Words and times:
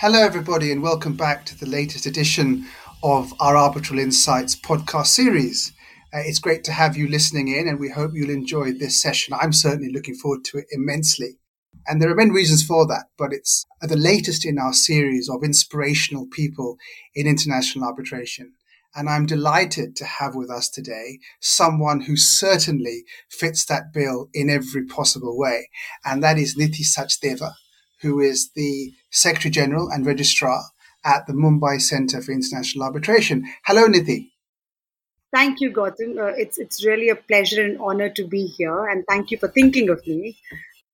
Hello, 0.00 0.22
everybody, 0.22 0.72
and 0.72 0.82
welcome 0.82 1.14
back 1.14 1.44
to 1.44 1.58
the 1.58 1.68
latest 1.68 2.06
edition 2.06 2.64
of 3.02 3.34
our 3.38 3.54
Arbitral 3.54 3.98
Insights 3.98 4.56
podcast 4.56 5.08
series. 5.08 5.74
Uh, 6.10 6.20
it's 6.24 6.38
great 6.38 6.64
to 6.64 6.72
have 6.72 6.96
you 6.96 7.06
listening 7.06 7.48
in, 7.48 7.68
and 7.68 7.78
we 7.78 7.90
hope 7.90 8.12
you'll 8.14 8.30
enjoy 8.30 8.72
this 8.72 8.98
session. 8.98 9.34
I'm 9.38 9.52
certainly 9.52 9.92
looking 9.92 10.14
forward 10.14 10.42
to 10.46 10.56
it 10.56 10.64
immensely. 10.70 11.36
And 11.86 12.00
there 12.00 12.10
are 12.10 12.14
many 12.14 12.30
reasons 12.30 12.64
for 12.64 12.86
that, 12.86 13.08
but 13.18 13.34
it's 13.34 13.66
the 13.82 13.94
latest 13.94 14.46
in 14.46 14.58
our 14.58 14.72
series 14.72 15.28
of 15.28 15.44
inspirational 15.44 16.26
people 16.32 16.78
in 17.14 17.26
international 17.26 17.84
arbitration. 17.84 18.54
And 18.94 19.06
I'm 19.06 19.26
delighted 19.26 19.96
to 19.96 20.06
have 20.06 20.34
with 20.34 20.48
us 20.48 20.70
today 20.70 21.18
someone 21.40 22.00
who 22.00 22.16
certainly 22.16 23.04
fits 23.28 23.66
that 23.66 23.92
bill 23.92 24.30
in 24.32 24.48
every 24.48 24.86
possible 24.86 25.36
way. 25.36 25.68
And 26.06 26.22
that 26.22 26.38
is 26.38 26.56
Niti 26.56 26.84
Sachdeva, 26.84 27.52
who 28.02 28.20
is 28.20 28.50
the 28.54 28.92
Secretary 29.10 29.50
General 29.50 29.88
and 29.88 30.06
Registrar 30.06 30.62
at 31.04 31.26
the 31.26 31.32
Mumbai 31.32 31.80
Center 31.80 32.20
for 32.20 32.32
International 32.32 32.84
Arbitration. 32.84 33.44
Hello, 33.64 33.86
Niti. 33.86 34.32
Thank 35.32 35.60
you, 35.60 35.70
Gautam. 35.70 36.18
Uh, 36.18 36.34
it's 36.36 36.58
it's 36.58 36.84
really 36.84 37.08
a 37.08 37.14
pleasure 37.14 37.64
and 37.64 37.78
honor 37.80 38.08
to 38.10 38.26
be 38.26 38.46
here, 38.46 38.86
and 38.88 39.04
thank 39.08 39.30
you 39.30 39.38
for 39.38 39.48
thinking 39.48 39.88
of 39.88 40.04
me. 40.06 40.36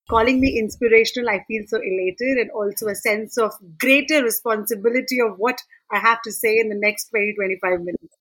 Calling 0.09 0.39
me 0.39 0.57
inspirational, 0.57 1.29
I 1.29 1.43
feel 1.47 1.63
so 1.67 1.77
elated, 1.77 2.37
and 2.37 2.51
also 2.51 2.87
a 2.87 2.95
sense 2.95 3.37
of 3.37 3.51
greater 3.79 4.23
responsibility 4.23 5.19
of 5.19 5.37
what 5.37 5.59
I 5.91 5.99
have 5.99 6.21
to 6.21 6.31
say 6.31 6.59
in 6.59 6.69
the 6.69 6.75
next 6.75 7.09
20, 7.09 7.33
25 7.33 7.79
minutes. 7.79 8.15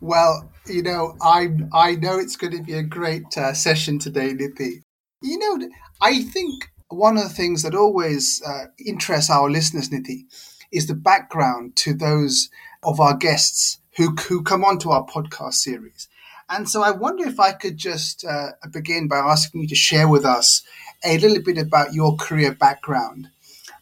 Well, 0.00 0.50
you 0.66 0.82
know, 0.82 1.16
I 1.20 1.50
I 1.72 1.96
know 1.96 2.18
it's 2.18 2.36
going 2.36 2.56
to 2.56 2.62
be 2.62 2.74
a 2.74 2.82
great 2.82 3.36
uh, 3.36 3.52
session 3.52 3.98
today, 3.98 4.32
Niti. 4.32 4.82
You 5.22 5.38
know, 5.38 5.68
I 6.00 6.22
think 6.22 6.70
one 6.88 7.16
of 7.16 7.24
the 7.24 7.28
things 7.28 7.62
that 7.62 7.74
always 7.74 8.42
uh, 8.46 8.66
interests 8.84 9.30
our 9.30 9.50
listeners, 9.50 9.90
Niti, 9.90 10.26
is 10.72 10.86
the 10.86 10.94
background 10.94 11.76
to 11.76 11.94
those 11.94 12.48
of 12.82 13.00
our 13.00 13.16
guests 13.16 13.78
who, 13.96 14.14
who 14.28 14.42
come 14.42 14.64
onto 14.64 14.90
our 14.90 15.04
podcast 15.06 15.54
series. 15.54 16.08
And 16.48 16.68
so 16.68 16.82
I 16.82 16.92
wonder 16.92 17.26
if 17.26 17.40
I 17.40 17.52
could 17.52 17.76
just 17.76 18.24
uh, 18.24 18.52
begin 18.72 19.08
by 19.08 19.16
asking 19.16 19.62
you 19.62 19.68
to 19.68 19.74
share 19.74 20.08
with 20.08 20.24
us 20.24 20.62
a 21.04 21.18
little 21.18 21.42
bit 21.42 21.58
about 21.58 21.92
your 21.92 22.16
career 22.16 22.52
background 22.52 23.28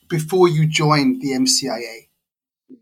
before 0.09 0.49
you 0.49 0.67
joined 0.67 1.21
the 1.21 1.33
MCIA. 1.33 2.09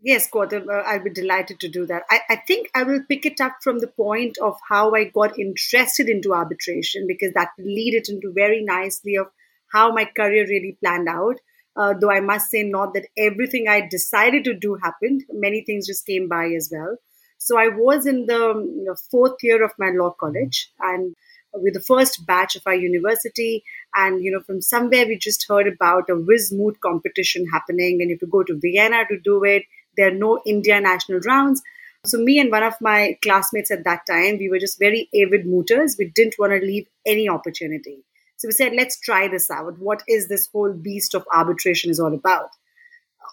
Yes, 0.01 0.29
Gautam, 0.31 0.69
uh, 0.69 0.83
I'll 0.85 1.03
be 1.03 1.09
delighted 1.09 1.59
to 1.59 1.69
do 1.69 1.85
that. 1.87 2.03
I, 2.09 2.21
I, 2.29 2.35
think 2.47 2.69
I 2.73 2.83
will 2.83 3.01
pick 3.07 3.25
it 3.25 3.39
up 3.41 3.57
from 3.61 3.79
the 3.79 3.87
point 3.87 4.37
of 4.37 4.55
how 4.67 4.93
I 4.95 5.05
got 5.05 5.37
interested 5.37 6.09
into 6.09 6.33
arbitration 6.33 7.05
because 7.07 7.33
that 7.33 7.49
lead 7.57 7.93
it 7.93 8.09
into 8.09 8.31
very 8.33 8.63
nicely 8.63 9.15
of 9.15 9.27
how 9.73 9.91
my 9.91 10.05
career 10.05 10.45
really 10.47 10.77
planned 10.79 11.09
out. 11.09 11.37
Uh, 11.75 11.93
though 11.99 12.11
I 12.11 12.19
must 12.19 12.51
say, 12.51 12.63
not 12.63 12.93
that 12.93 13.07
everything 13.17 13.67
I 13.67 13.87
decided 13.89 14.43
to 14.43 14.53
do 14.53 14.77
happened. 14.83 15.23
Many 15.31 15.63
things 15.63 15.87
just 15.87 16.05
came 16.05 16.29
by 16.29 16.49
as 16.49 16.69
well. 16.71 16.97
So 17.39 17.57
I 17.57 17.67
was 17.67 18.05
in 18.05 18.27
the 18.27 18.53
you 18.77 18.85
know, 18.85 18.95
fourth 19.11 19.37
year 19.41 19.63
of 19.65 19.71
my 19.79 19.89
law 19.89 20.11
college 20.11 20.71
and 20.79 21.15
with 21.53 21.73
the 21.73 21.81
first 21.81 22.25
batch 22.25 22.55
of 22.55 22.61
our 22.65 22.75
university. 22.75 23.63
And, 23.95 24.23
you 24.23 24.31
know, 24.31 24.41
from 24.41 24.61
somewhere 24.61 25.07
we 25.07 25.17
just 25.17 25.45
heard 25.49 25.67
about 25.67 26.09
a 26.09 26.15
Vis 26.15 26.51
Moot 26.53 26.79
competition 26.79 27.45
happening 27.51 27.99
and 28.01 28.09
you 28.09 28.15
have 28.15 28.19
to 28.19 28.27
go 28.27 28.43
to 28.43 28.59
Vienna 28.61 29.03
to 29.09 29.19
do 29.19 29.43
it. 29.43 29.63
There 29.97 30.07
are 30.07 30.15
no 30.15 30.41
India 30.45 30.79
national 30.79 31.19
rounds. 31.21 31.61
So 32.05 32.17
me 32.17 32.39
and 32.39 32.51
one 32.51 32.63
of 32.63 32.75
my 32.81 33.17
classmates 33.21 33.71
at 33.71 33.83
that 33.85 34.05
time, 34.05 34.37
we 34.37 34.49
were 34.49 34.59
just 34.59 34.77
very 34.77 35.09
avid 35.15 35.45
mooters. 35.45 35.97
We 35.97 36.11
didn't 36.13 36.35
want 36.37 36.53
to 36.53 36.59
leave 36.59 36.87
any 37.05 37.29
opportunity. 37.29 38.03
So 38.43 38.49
we 38.49 38.51
said, 38.51 38.73
let's 38.75 38.99
try 38.99 39.29
this 39.29 39.49
out. 39.49 39.79
What 39.79 40.03
is 40.05 40.27
this 40.27 40.49
whole 40.51 40.73
beast 40.73 41.15
of 41.15 41.25
arbitration 41.33 41.89
is 41.89 41.97
all 41.97 42.13
about? 42.13 42.49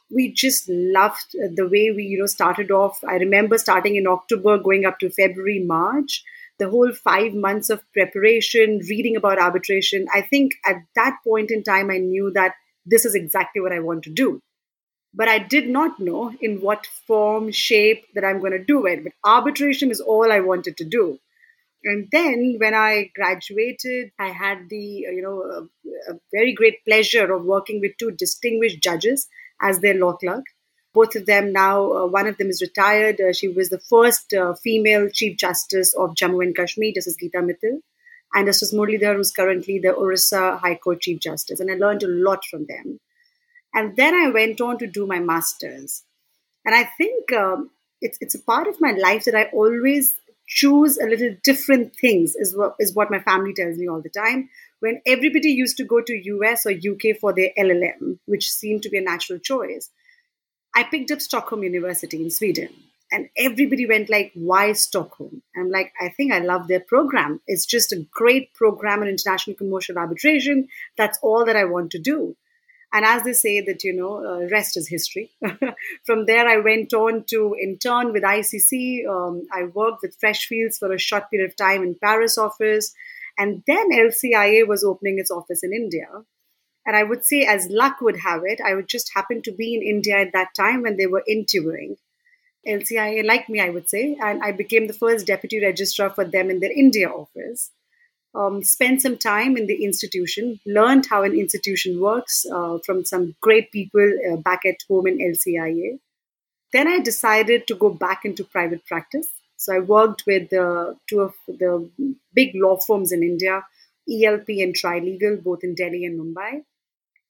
We 0.09 0.33
just 0.33 0.69
loved 0.69 1.33
the 1.33 1.69
way 1.69 1.91
we, 1.91 2.05
you 2.05 2.17
know, 2.17 2.27
started 2.27 2.71
off. 2.71 3.01
I 3.03 3.17
remember 3.17 3.59
starting 3.59 3.97
in 3.97 4.07
October, 4.07 4.57
going 4.59 4.87
up 4.87 5.01
to 5.01 5.11
February, 5.11 5.65
March. 5.67 6.23
The 6.61 6.71
whole 6.71 6.93
five 6.93 7.35
months 7.35 7.71
of 7.71 7.83
preparation, 7.93 8.83
reading 8.89 9.17
about 9.17 9.41
arbitration. 9.41 10.07
I 10.15 10.21
think 10.21 10.53
at 10.65 10.77
that 10.95 11.17
point 11.27 11.51
in 11.51 11.65
time, 11.65 11.91
I 11.91 11.99
knew 11.99 12.31
that 12.37 12.55
this 12.87 13.05
is 13.05 13.17
exactly 13.17 13.61
what 13.61 13.73
I 13.73 13.81
want 13.81 14.05
to 14.05 14.11
do. 14.11 14.41
But 15.13 15.27
I 15.27 15.41
did 15.41 15.69
not 15.69 15.99
know 15.99 16.33
in 16.41 16.61
what 16.61 16.87
form, 16.87 17.51
shape 17.51 18.07
that 18.15 18.25
I'm 18.25 18.39
going 18.39 18.53
to 18.53 18.65
do 18.65 18.87
it. 18.87 19.03
But 19.03 19.15
arbitration 19.25 19.91
is 19.91 20.01
all 20.01 20.31
I 20.31 20.39
wanted 20.39 20.77
to 20.77 20.85
do 20.85 21.19
and 21.85 22.09
then 22.13 22.57
when 22.59 22.75
i 22.75 23.11
graduated 23.15 24.11
i 24.19 24.29
had 24.29 24.69
the 24.69 24.77
you 24.77 25.23
know 25.23 25.43
a, 25.43 26.13
a, 26.13 26.19
very 26.33 26.53
great 26.53 26.85
pleasure 26.85 27.33
of 27.33 27.45
working 27.45 27.81
with 27.81 27.93
two 27.99 28.11
distinguished 28.11 28.83
judges 28.83 29.29
as 29.61 29.81
their 29.81 29.95
law 29.95 30.15
clerk. 30.15 30.45
Both 30.93 31.15
of 31.15 31.27
them 31.27 31.53
now 31.53 31.93
uh, 31.93 32.07
one 32.07 32.27
of 32.27 32.37
them 32.37 32.49
is 32.49 32.61
retired. 32.61 33.21
Uh, 33.21 33.33
she 33.33 33.49
was 33.49 33.69
the 33.69 33.79
first 33.79 34.33
uh, 34.33 34.55
female 34.55 35.09
chief 35.13 35.39
justice 35.39 35.95
of 35.95 36.15
jammu 36.15 36.43
and 36.43 36.57
kashmir 36.57 36.93
justice 36.95 37.17
geeta 37.23 37.43
mittal 37.49 37.79
and 38.35 38.47
justice 38.47 38.75
muralidhar 38.75 39.15
who's 39.17 39.31
currently 39.31 39.79
the 39.79 39.95
orissa 39.95 40.57
high 40.57 40.75
court 40.75 41.01
chief 41.01 41.21
justice. 41.21 41.61
And 41.61 41.71
i 41.71 41.75
learned 41.75 42.03
a 42.03 42.09
lot 42.09 42.45
from 42.51 42.67
them. 42.67 42.99
And 43.73 43.97
then 43.97 44.15
i 44.15 44.31
went 44.31 44.61
on 44.61 44.79
to 44.79 44.87
do 44.87 45.07
my 45.07 45.21
masters. 45.21 46.03
And 46.65 46.75
i 46.75 46.85
think 46.99 47.33
um, 47.33 47.71
it's, 48.01 48.19
it's 48.21 48.35
a 48.35 48.43
part 48.43 48.67
of 48.67 48.81
my 48.81 48.93
life 48.93 49.25
that 49.27 49.37
i 49.37 49.45
always 49.45 50.15
choose 50.51 50.99
a 50.99 51.07
little 51.07 51.35
different 51.45 51.95
things 51.95 52.35
is 52.35 52.57
what 52.57 52.75
is 52.81 52.93
what 52.95 53.11
my 53.11 53.21
family 53.21 53.55
tells 53.55 53.79
me 53.79 53.89
all 53.89 54.03
the 54.03 54.11
time. 54.11 54.51
When 54.81 55.01
everybody 55.07 55.51
used 55.51 55.77
to 55.77 55.85
go 55.85 56.01
to 56.03 56.15
us 56.45 56.67
or 56.67 56.73
uk 56.73 57.17
for 57.21 57.33
their 57.33 57.51
llm 57.59 58.19
which 58.27 58.51
seemed 58.51 58.83
to 58.83 58.89
be 58.89 58.99
a 58.99 59.03
natural 59.03 59.39
choice 59.39 59.91
i 60.75 60.83
picked 60.83 61.11
up 61.11 61.21
stockholm 61.21 61.63
university 61.63 62.23
in 62.23 62.31
sweden. 62.31 62.69
And 63.13 63.29
everybody 63.37 63.87
went 63.87 64.09
like 64.09 64.33
why 64.35 64.73
stockholm? 64.73 65.43
And 65.55 65.67
i'm 65.67 65.71
like 65.71 65.93
i 66.01 66.09
think 66.09 66.33
i 66.33 66.41
love 66.41 66.67
their 66.67 66.81
program. 66.81 67.41
It's 67.47 67.65
just 67.65 67.93
a 67.93 68.05
great 68.11 68.53
program 68.55 69.03
in 69.03 69.09
international 69.09 69.57
commercial 69.57 69.99
arbitration. 69.99 70.69
That's 70.97 71.19
all 71.23 71.45
that 71.45 71.57
i 71.57 71.65
want 71.65 71.93
to 71.93 72.01
do 72.01 72.37
and 72.93 73.05
as 73.05 73.23
they 73.23 73.33
say 73.33 73.61
that, 73.61 73.85
you 73.85 73.93
know, 73.93 74.25
uh, 74.25 74.49
rest 74.49 74.77
is 74.77 74.89
history. 74.89 75.31
From 76.05 76.27
there, 76.27 76.49
I 76.49 76.59
went 76.59 76.93
on 76.93 77.25
to 77.31 77.55
intern 77.61 78.13
with 78.13 78.25
ICC. 78.25 79.07
Um, 79.07 79.47
I 79.53 79.65
worked 79.65 80.03
with 80.03 80.19
Freshfields 80.21 80.79
for 80.79 80.93
a 80.93 80.99
short 80.99 81.31
period 81.31 81.51
of 81.51 81.57
time 81.57 81.83
in 81.83 81.95
Paris 81.95 82.37
office. 82.37 82.93
And 83.39 83.63
then 83.67 83.93
LCIA 83.93 84.67
was 84.67 84.83
opening 84.83 85.19
its 85.19 85.31
office 85.31 85.63
in 85.63 85.73
India. 85.73 86.09
And 86.85 86.97
I 86.97 87.05
would 87.05 87.25
say, 87.25 87.45
as 87.45 87.69
luck 87.71 88.01
would 88.01 88.19
have 88.21 88.43
it, 88.45 88.61
I 88.65 88.75
would 88.75 88.89
just 88.89 89.13
happen 89.15 89.43
to 89.43 89.53
be 89.53 89.75
in 89.77 89.83
India 89.83 90.19
at 90.19 90.33
that 90.33 90.49
time 90.57 90.83
when 90.83 90.97
they 90.97 91.07
were 91.07 91.23
interviewing. 91.29 91.97
LCIA 92.67 93.25
like 93.25 93.49
me, 93.49 93.61
I 93.61 93.71
would 93.71 93.89
say. 93.89 94.19
And 94.21 94.43
I 94.43 94.51
became 94.51 94.89
the 94.89 94.93
first 94.93 95.29
deputy 95.29 95.63
registrar 95.63 96.11
for 96.11 96.25
them 96.25 96.51
in 96.51 96.59
their 96.59 96.73
India 96.73 97.09
office 97.09 97.71
um, 98.35 98.63
spent 98.63 99.03
some 99.03 99.17
time 99.17 99.57
in 99.57 99.67
the 99.67 99.85
institution, 99.85 100.61
learned 100.65 101.07
how 101.07 101.23
an 101.23 101.33
institution 101.33 102.01
works 102.01 102.47
uh, 102.53 102.79
from 102.85 103.05
some 103.05 103.35
great 103.41 103.73
people 103.73 104.19
uh, 104.31 104.37
back 104.37 104.65
at 104.65 104.77
home 104.89 105.07
in 105.07 105.19
LCIA. 105.19 105.99
Then 106.73 106.87
I 106.87 107.01
decided 107.01 107.67
to 107.67 107.75
go 107.75 107.91
back 107.91 108.25
into 108.25 108.45
private 108.45 108.87
practice. 108.87 109.27
So 109.57 109.75
I 109.75 109.81
worked 109.81 110.25
with 110.27 110.53
uh, 110.53 110.95
two 111.09 111.21
of 111.21 111.35
the 111.47 111.91
big 112.33 112.53
law 112.55 112.79
firms 112.79 113.13
in 113.13 113.23
India, 113.23 113.65
ELP 114.09 114.49
and 114.49 114.75
Trilegal, 114.75 115.43
both 115.43 115.65
in 115.65 115.75
Delhi 115.75 116.05
and 116.05 116.19
Mumbai. 116.19 116.63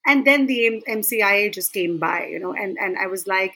And 0.06 0.26
then 0.26 0.46
the 0.46 0.82
MCIA 0.88 1.52
just 1.52 1.72
came 1.72 1.98
by, 1.98 2.26
you 2.26 2.38
know, 2.38 2.54
and, 2.54 2.76
and 2.78 2.96
I 2.98 3.06
was 3.06 3.26
like, 3.26 3.54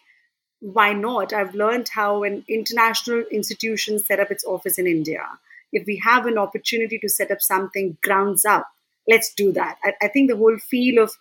why 0.60 0.92
not? 0.94 1.32
I've 1.32 1.54
learned 1.54 1.88
how 1.88 2.22
an 2.22 2.44
international 2.48 3.24
institution 3.30 3.98
set 3.98 4.20
up 4.20 4.30
its 4.30 4.44
office 4.44 4.78
in 4.78 4.86
India 4.86 5.26
if 5.74 5.86
we 5.86 6.00
have 6.04 6.26
an 6.26 6.38
opportunity 6.38 6.98
to 6.98 7.08
set 7.08 7.30
up 7.30 7.40
something 7.40 7.98
grounds 8.02 8.44
up, 8.44 8.66
let's 9.08 9.34
do 9.34 9.52
that. 9.52 9.76
I, 9.84 9.92
I 10.02 10.08
think 10.08 10.30
the 10.30 10.36
whole 10.36 10.56
feel 10.58 11.02
of 11.02 11.12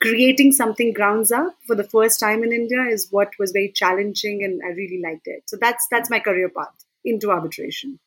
creating 0.00 0.52
something 0.52 0.92
grounds 0.92 1.32
up 1.32 1.54
for 1.66 1.74
the 1.74 1.88
first 1.88 2.20
time 2.20 2.42
in 2.42 2.52
India 2.52 2.82
is 2.90 3.08
what 3.10 3.32
was 3.38 3.52
very 3.52 3.72
challenging, 3.74 4.44
and 4.44 4.60
I 4.64 4.68
really 4.74 5.00
liked 5.02 5.26
it. 5.26 5.44
So 5.46 5.56
that's 5.60 5.86
that's 5.90 6.10
my 6.10 6.20
career 6.20 6.50
path 6.50 6.84
into 7.04 7.30
arbitration. 7.30 7.98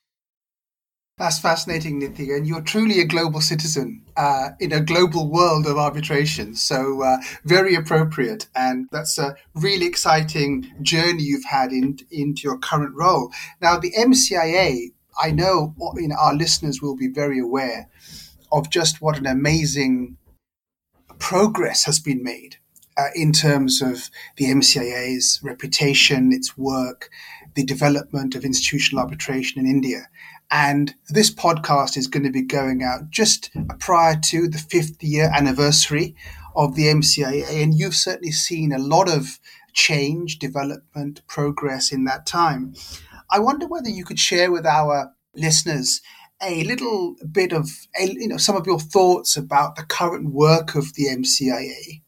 That's 1.18 1.40
fascinating, 1.40 1.98
Niti. 1.98 2.32
And 2.32 2.46
you're 2.46 2.62
truly 2.62 3.02
a 3.02 3.06
global 3.06 3.42
citizen 3.42 4.04
uh, 4.16 4.50
in 4.60 4.72
a 4.72 4.80
global 4.80 5.28
world 5.32 5.66
of 5.66 5.76
arbitration. 5.76 6.54
So, 6.54 7.02
uh, 7.02 7.18
very 7.44 7.74
appropriate. 7.74 8.46
And 8.56 8.88
that's 8.92 9.18
a 9.18 9.36
really 9.56 9.88
exciting 9.88 10.72
journey 10.84 11.24
you've 11.24 11.46
had 11.46 11.72
in, 11.72 11.98
into 12.12 12.44
your 12.44 12.60
current 12.60 12.94
role. 12.94 13.32
Now, 13.60 13.80
the 13.80 13.92
MCIA, 13.94 14.92
I 15.20 15.32
know, 15.32 15.76
you 15.96 16.08
know 16.08 16.16
our 16.20 16.34
listeners 16.34 16.82
will 16.82 16.96
be 16.96 17.08
very 17.08 17.40
aware 17.40 17.90
of 18.52 18.70
just 18.70 19.02
what 19.02 19.18
an 19.18 19.26
amazing 19.26 20.18
progress 21.20 21.86
has 21.86 22.00
been 22.00 22.24
made 22.24 22.58
uh, 22.98 23.08
in 23.16 23.32
terms 23.32 23.82
of 23.82 24.10
the 24.38 24.46
MCIA's 24.46 25.40
reputation, 25.44 26.32
its 26.32 26.58
work, 26.58 27.10
the 27.56 27.64
development 27.64 28.36
of 28.36 28.44
institutional 28.44 29.02
arbitration 29.02 29.60
in 29.60 29.70
India. 29.70 30.08
And 30.50 30.96
this 31.10 31.34
podcast 31.34 31.98
is 31.98 32.08
going 32.08 32.24
to 32.24 32.32
be 32.32 32.42
going 32.42 32.84
out 32.84 33.10
just 33.10 33.50
prior 33.80 34.16
to 34.16 34.48
the 34.48 34.58
fifth 34.58 35.04
year 35.04 35.30
anniversary 35.36 36.16
of 36.56 36.76
the 36.76 36.86
MCIA. 36.86 37.62
And 37.62 37.74
you've 37.74 37.96
certainly 37.96 38.32
seen 38.32 38.72
a 38.72 38.80
lot 38.80 39.10
of 39.10 39.40
change, 39.74 40.40
development, 40.40 41.22
progress 41.28 41.92
in 41.92 42.06
that 42.06 42.26
time. 42.26 42.74
I 43.32 43.40
wonder 43.40 43.68
whether 43.68 43.90
you 43.90 44.06
could 44.06 44.20
share 44.20 44.52
with 44.52 44.66
our 44.66 45.12
listeners 45.36 46.02
a 46.42 46.64
little 46.64 47.16
bit 47.32 47.52
of 47.52 47.70
you 48.00 48.28
know 48.28 48.38
some 48.38 48.56
of 48.56 48.68
your 48.68 48.80
thoughts 48.80 49.36
about 49.36 49.76
the 49.76 49.84
current 49.84 50.32
work 50.32 50.76
of 50.76 50.94
the 50.94 51.06
MCIA 51.06 52.02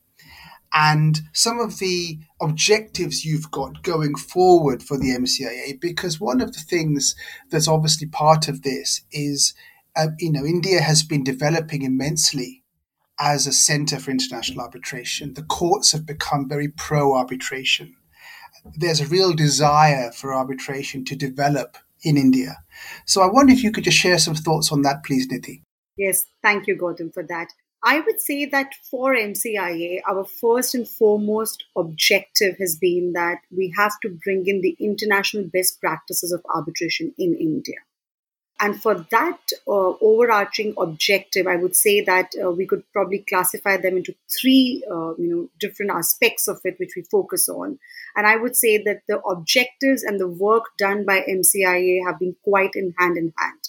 and 0.74 1.22
some 1.34 1.60
of 1.60 1.80
the 1.80 2.20
objectives 2.42 3.26
you've 3.26 3.52
got 3.52 3.84
going 3.84 4.16
forward 4.16 4.84
for 4.84 4.98
the 4.98 5.10
MCIA. 5.10 5.80
Because 5.80 6.20
one 6.20 6.42
of 6.42 6.54
the 6.54 6.60
things 6.60 7.16
that's 7.50 7.68
obviously 7.68 8.08
part 8.08 8.48
of 8.48 8.62
this 8.62 9.02
is, 9.12 9.54
uh, 9.96 10.08
you 10.20 10.32
know, 10.32 10.46
India 10.46 10.82
has 10.82 11.04
been 11.04 11.24
developing 11.24 11.82
immensely 11.82 12.64
as 13.20 13.48
a 13.48 13.52
center 13.52 14.00
for 14.00 14.12
international 14.12 14.62
arbitration. 14.62 15.34
The 15.34 15.44
courts 15.44 15.92
have 15.92 16.06
become 16.06 16.48
very 16.48 16.70
pro 16.70 17.16
arbitration. 17.16 17.96
There's 18.78 19.02
a 19.02 19.08
real 19.08 19.34
desire 19.34 20.12
for 20.12 20.34
arbitration 20.34 21.06
to 21.06 21.16
develop 21.16 21.78
in 22.04 22.18
India. 22.18 22.58
So 23.06 23.22
I 23.22 23.28
wonder 23.28 23.54
if 23.54 23.64
you 23.64 23.72
could 23.72 23.84
just 23.84 23.98
share 23.98 24.20
some 24.20 24.36
thoughts 24.36 24.72
on 24.72 24.82
that, 24.84 25.04
please, 25.04 25.28
Niti. 25.30 25.64
Yes, 25.98 26.26
thank 26.42 26.68
you, 26.68 26.78
Gautam, 26.78 27.14
for 27.14 27.24
that. 27.24 27.50
I 27.84 28.02
would 28.02 28.20
say 28.20 28.46
that 28.46 28.74
for 28.90 29.16
MCIA, 29.16 30.02
our 30.10 30.26
first 30.26 30.76
and 30.76 30.88
foremost 30.88 31.64
objective 31.78 32.58
has 32.60 32.78
been 32.78 33.14
that 33.14 33.38
we 33.56 33.74
have 33.78 33.94
to 34.02 34.10
bring 34.24 34.44
in 34.48 34.62
the 34.62 34.76
international 34.80 35.46
best 35.52 35.80
practices 35.80 36.34
of 36.34 36.42
arbitration 36.54 37.14
in 37.18 37.36
India. 37.36 37.78
And 38.62 38.82
for 38.82 39.06
that 39.10 39.40
uh, 39.68 39.94
overarching 40.02 40.74
objective, 40.78 41.48
I 41.48 41.56
would 41.56 41.76
say 41.76 42.02
that 42.02 42.32
uh, 42.44 42.52
we 42.52 42.66
could 42.66 42.84
probably 42.92 43.20
classify 43.20 43.78
them 43.78 43.96
into 43.96 44.14
three, 44.40 44.84
uh, 44.92 45.16
you 45.16 45.30
know, 45.30 45.50
different 45.60 45.92
aspects 45.92 46.48
of 46.50 46.60
it 46.66 46.76
which 46.78 46.94
we 46.96 47.04
focus 47.04 47.48
on. 47.48 47.80
And 48.18 48.28
I 48.28 48.36
would 48.36 48.58
say 48.58 48.78
that 48.84 49.04
the 49.08 49.22
objectives 49.22 50.04
and 50.04 50.20
the 50.20 50.28
work 50.28 50.66
done 50.78 51.06
by 51.06 51.22
MCIA 51.22 52.06
have 52.06 52.20
been 52.20 52.36
quite 52.44 52.72
in 52.76 52.94
hand 52.98 53.18
in 53.18 53.34
hand. 53.38 53.60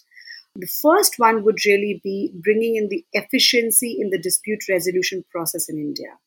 The 0.57 0.67
first 0.67 1.15
one 1.19 1.45
would 1.45 1.65
really 1.65 2.01
be 2.03 2.33
bringing 2.35 2.75
in 2.75 2.89
the 2.89 3.05
efficiency 3.13 3.97
in 4.01 4.11
the 4.11 4.19
dispute 4.19 4.69
resolution 4.69 5.25
process 5.31 5.69
in 5.69 5.79
India. 5.79 6.19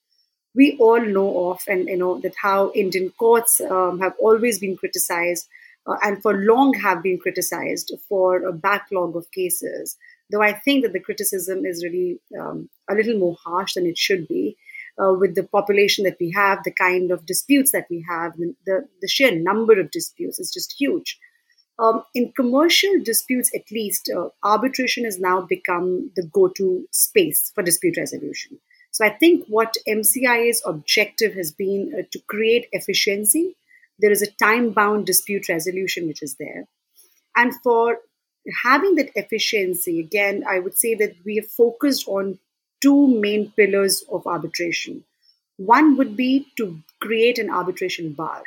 We 0.56 0.77
all 0.80 1.01
know 1.01 1.50
of, 1.50 1.62
and 1.68 1.89
you 1.89 1.98
know 1.98 2.19
that 2.21 2.36
how 2.42 2.71
Indian 2.74 3.09
courts 3.09 3.59
um, 3.59 4.00
have 4.00 4.13
always 4.19 4.59
been 4.59 4.77
criticized, 4.77 5.50
uh, 5.88 5.97
and 6.01 6.21
for 6.21 6.33
long 6.33 6.74
have 6.74 7.03
been 7.03 7.18
criticized 7.18 7.94
for 8.07 8.44
a 8.44 8.53
backlog 8.53 9.15
of 9.15 9.31
cases. 9.31 9.97
Though 10.30 10.41
I 10.41 10.53
think 10.53 10.83
that 10.83 10.94
the 10.94 11.00
criticism 11.00 11.65
is 11.65 11.83
really 11.83 12.19
um, 12.39 12.69
a 12.89 12.95
little 12.95 13.19
more 13.19 13.38
harsh 13.44 13.74
than 13.74 13.85
it 13.85 13.97
should 13.97 14.27
be, 14.27 14.57
uh, 15.01 15.13
with 15.13 15.35
the 15.35 15.44
population 15.44 16.06
that 16.06 16.18
we 16.19 16.31
have, 16.31 16.63
the 16.63 16.71
kind 16.71 17.12
of 17.12 17.25
disputes 17.25 17.71
that 17.71 17.88
we 17.89 18.06
have, 18.07 18.33
the, 18.65 18.88
the 19.01 19.07
sheer 19.07 19.35
number 19.35 19.80
of 19.80 19.91
disputes 19.91 20.39
is 20.39 20.51
just 20.51 20.75
huge. 20.77 21.19
Um, 21.80 22.03
in 22.13 22.31
commercial 22.35 22.91
disputes, 23.03 23.50
at 23.56 23.71
least, 23.71 24.12
uh, 24.15 24.30
arbitration 24.44 25.06
has 25.06 25.19
now 25.19 25.41
become 25.41 26.12
the 26.15 26.24
go 26.24 26.47
to 26.50 26.88
space 26.91 27.51
for 27.56 27.63
dispute 27.63 27.97
resolution. 27.97 28.59
So 28.91 29.03
I 29.03 29.09
think 29.09 29.45
what 29.47 29.75
MCIA's 29.88 30.62
objective 30.65 31.33
has 31.33 31.51
been 31.51 31.91
uh, 31.97 32.03
to 32.12 32.19
create 32.27 32.68
efficiency. 32.71 33.56
There 34.00 34.12
is 34.12 34.22
a 34.22 34.31
time 34.31 34.72
bound 34.72 35.06
dispute 35.06 35.50
resolution 35.50 36.07
which 36.07 36.24
is 36.24 36.36
there. 36.40 36.68
And 37.36 37.54
for 37.63 38.00
having 38.63 38.95
that 38.95 39.12
efficiency, 39.16 40.00
again, 40.00 40.44
I 40.48 40.60
would 40.60 40.78
say 40.78 40.95
that 40.95 41.16
we 41.25 41.36
have 41.38 41.48
focused 41.48 42.07
on 42.07 42.40
two 42.81 43.07
main 43.07 43.51
pillars 43.51 44.04
of 44.12 44.28
arbitration. 44.28 45.04
One 45.57 45.98
would 45.98 46.18
be 46.18 46.48
to 46.57 46.80
create 47.00 47.40
an 47.40 47.50
arbitration 47.50 48.13
bar. 48.13 48.44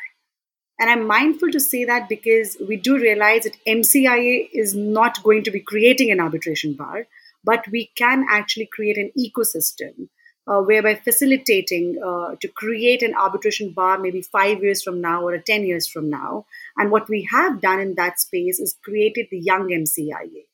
And 0.79 0.91
I'm 0.91 1.07
mindful 1.07 1.51
to 1.53 1.61
say 1.61 1.85
that 1.85 2.09
because 2.09 2.57
we 2.69 2.77
do 2.77 2.99
realize 2.99 3.45
that 3.45 3.57
MCIA 3.67 4.49
is 4.53 4.75
not 4.75 5.23
going 5.23 5.43
to 5.45 5.51
be 5.51 5.61
creating 5.61 6.11
an 6.11 6.21
arbitration 6.21 6.75
bar, 6.75 7.07
but 7.43 7.67
we 7.69 7.91
can 7.97 8.27
actually 8.29 8.67
create 8.67 8.99
an 8.99 9.11
ecosystem 9.19 10.09
uh, 10.47 10.61
whereby 10.61 10.95
facilitating 10.95 12.01
uh, 12.05 12.37
to 12.41 12.49
create 12.49 13.03
an 13.03 13.15
arbitration 13.15 13.71
bar 13.71 13.99
maybe 13.99 14.23
five 14.23 14.63
years 14.63 14.83
from 14.83 15.01
now 15.01 15.23
or 15.23 15.37
10 15.39 15.65
years 15.65 15.87
from 15.87 16.09
now. 16.09 16.47
And 16.77 16.91
what 16.91 17.09
we 17.09 17.29
have 17.31 17.61
done 17.61 17.81
in 17.81 17.95
that 17.97 18.21
space 18.21 18.61
is 18.61 18.77
created 18.85 19.27
the 19.31 19.41
Young 19.41 19.69
MCIA. 19.69 20.45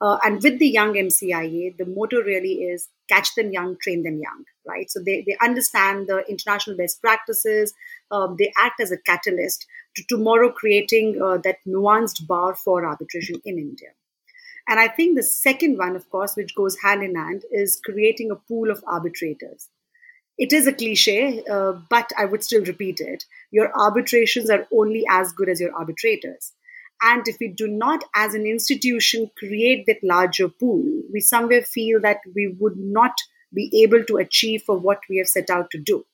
Uh, 0.00 0.18
and 0.24 0.42
with 0.42 0.58
the 0.58 0.68
Young 0.68 0.94
MCIA, 0.94 1.76
the 1.76 1.86
motto 1.86 2.18
really 2.18 2.62
is 2.62 2.88
catch 3.08 3.34
them 3.34 3.52
young, 3.52 3.76
train 3.82 4.02
them 4.02 4.20
young, 4.20 4.44
right? 4.66 4.90
So 4.90 5.00
they, 5.00 5.24
they 5.26 5.36
understand 5.42 6.06
the 6.08 6.24
international 6.28 6.76
best 6.76 7.00
practices, 7.00 7.74
um, 8.10 8.36
they 8.38 8.52
act 8.56 8.80
as 8.80 8.92
a 8.92 8.98
catalyst 8.98 9.66
to 9.96 10.04
tomorrow 10.08 10.52
creating 10.52 11.20
uh, 11.22 11.38
that 11.38 11.56
nuanced 11.66 12.26
bar 12.26 12.54
for 12.54 12.86
arbitration 12.86 13.40
in 13.44 13.58
India. 13.58 13.88
And 14.68 14.78
I 14.78 14.86
think 14.86 15.16
the 15.16 15.22
second 15.22 15.78
one, 15.78 15.96
of 15.96 16.08
course, 16.10 16.36
which 16.36 16.54
goes 16.54 16.76
hand 16.82 17.02
in 17.02 17.14
hand, 17.14 17.42
is 17.50 17.80
creating 17.82 18.30
a 18.30 18.36
pool 18.36 18.70
of 18.70 18.84
arbitrators. 18.86 19.68
It 20.36 20.52
is 20.52 20.66
a 20.66 20.72
cliche, 20.72 21.42
uh, 21.50 21.72
but 21.90 22.12
I 22.16 22.26
would 22.26 22.44
still 22.44 22.62
repeat 22.64 23.00
it. 23.00 23.24
Your 23.50 23.72
arbitrations 23.76 24.50
are 24.50 24.68
only 24.72 25.04
as 25.10 25.32
good 25.32 25.48
as 25.48 25.60
your 25.60 25.74
arbitrators. 25.74 26.52
And 27.00 27.26
if 27.26 27.38
we 27.40 27.48
do 27.48 27.66
not, 27.66 28.04
as 28.14 28.34
an 28.34 28.44
institution, 28.46 29.30
create 29.38 29.86
that 29.86 30.02
larger 30.02 30.48
pool, 30.48 30.84
we 31.12 31.20
somewhere 31.20 31.62
feel 31.62 32.00
that 32.02 32.18
we 32.34 32.54
would 32.60 32.76
not 32.76 33.14
be 33.52 33.82
able 33.82 34.04
to 34.04 34.16
achieve 34.16 34.62
for 34.64 34.76
what 34.76 35.00
we 35.08 35.18
have 35.18 35.28
set 35.28 35.48
out 35.48 35.70
to 35.70 35.78
do. 35.78 36.04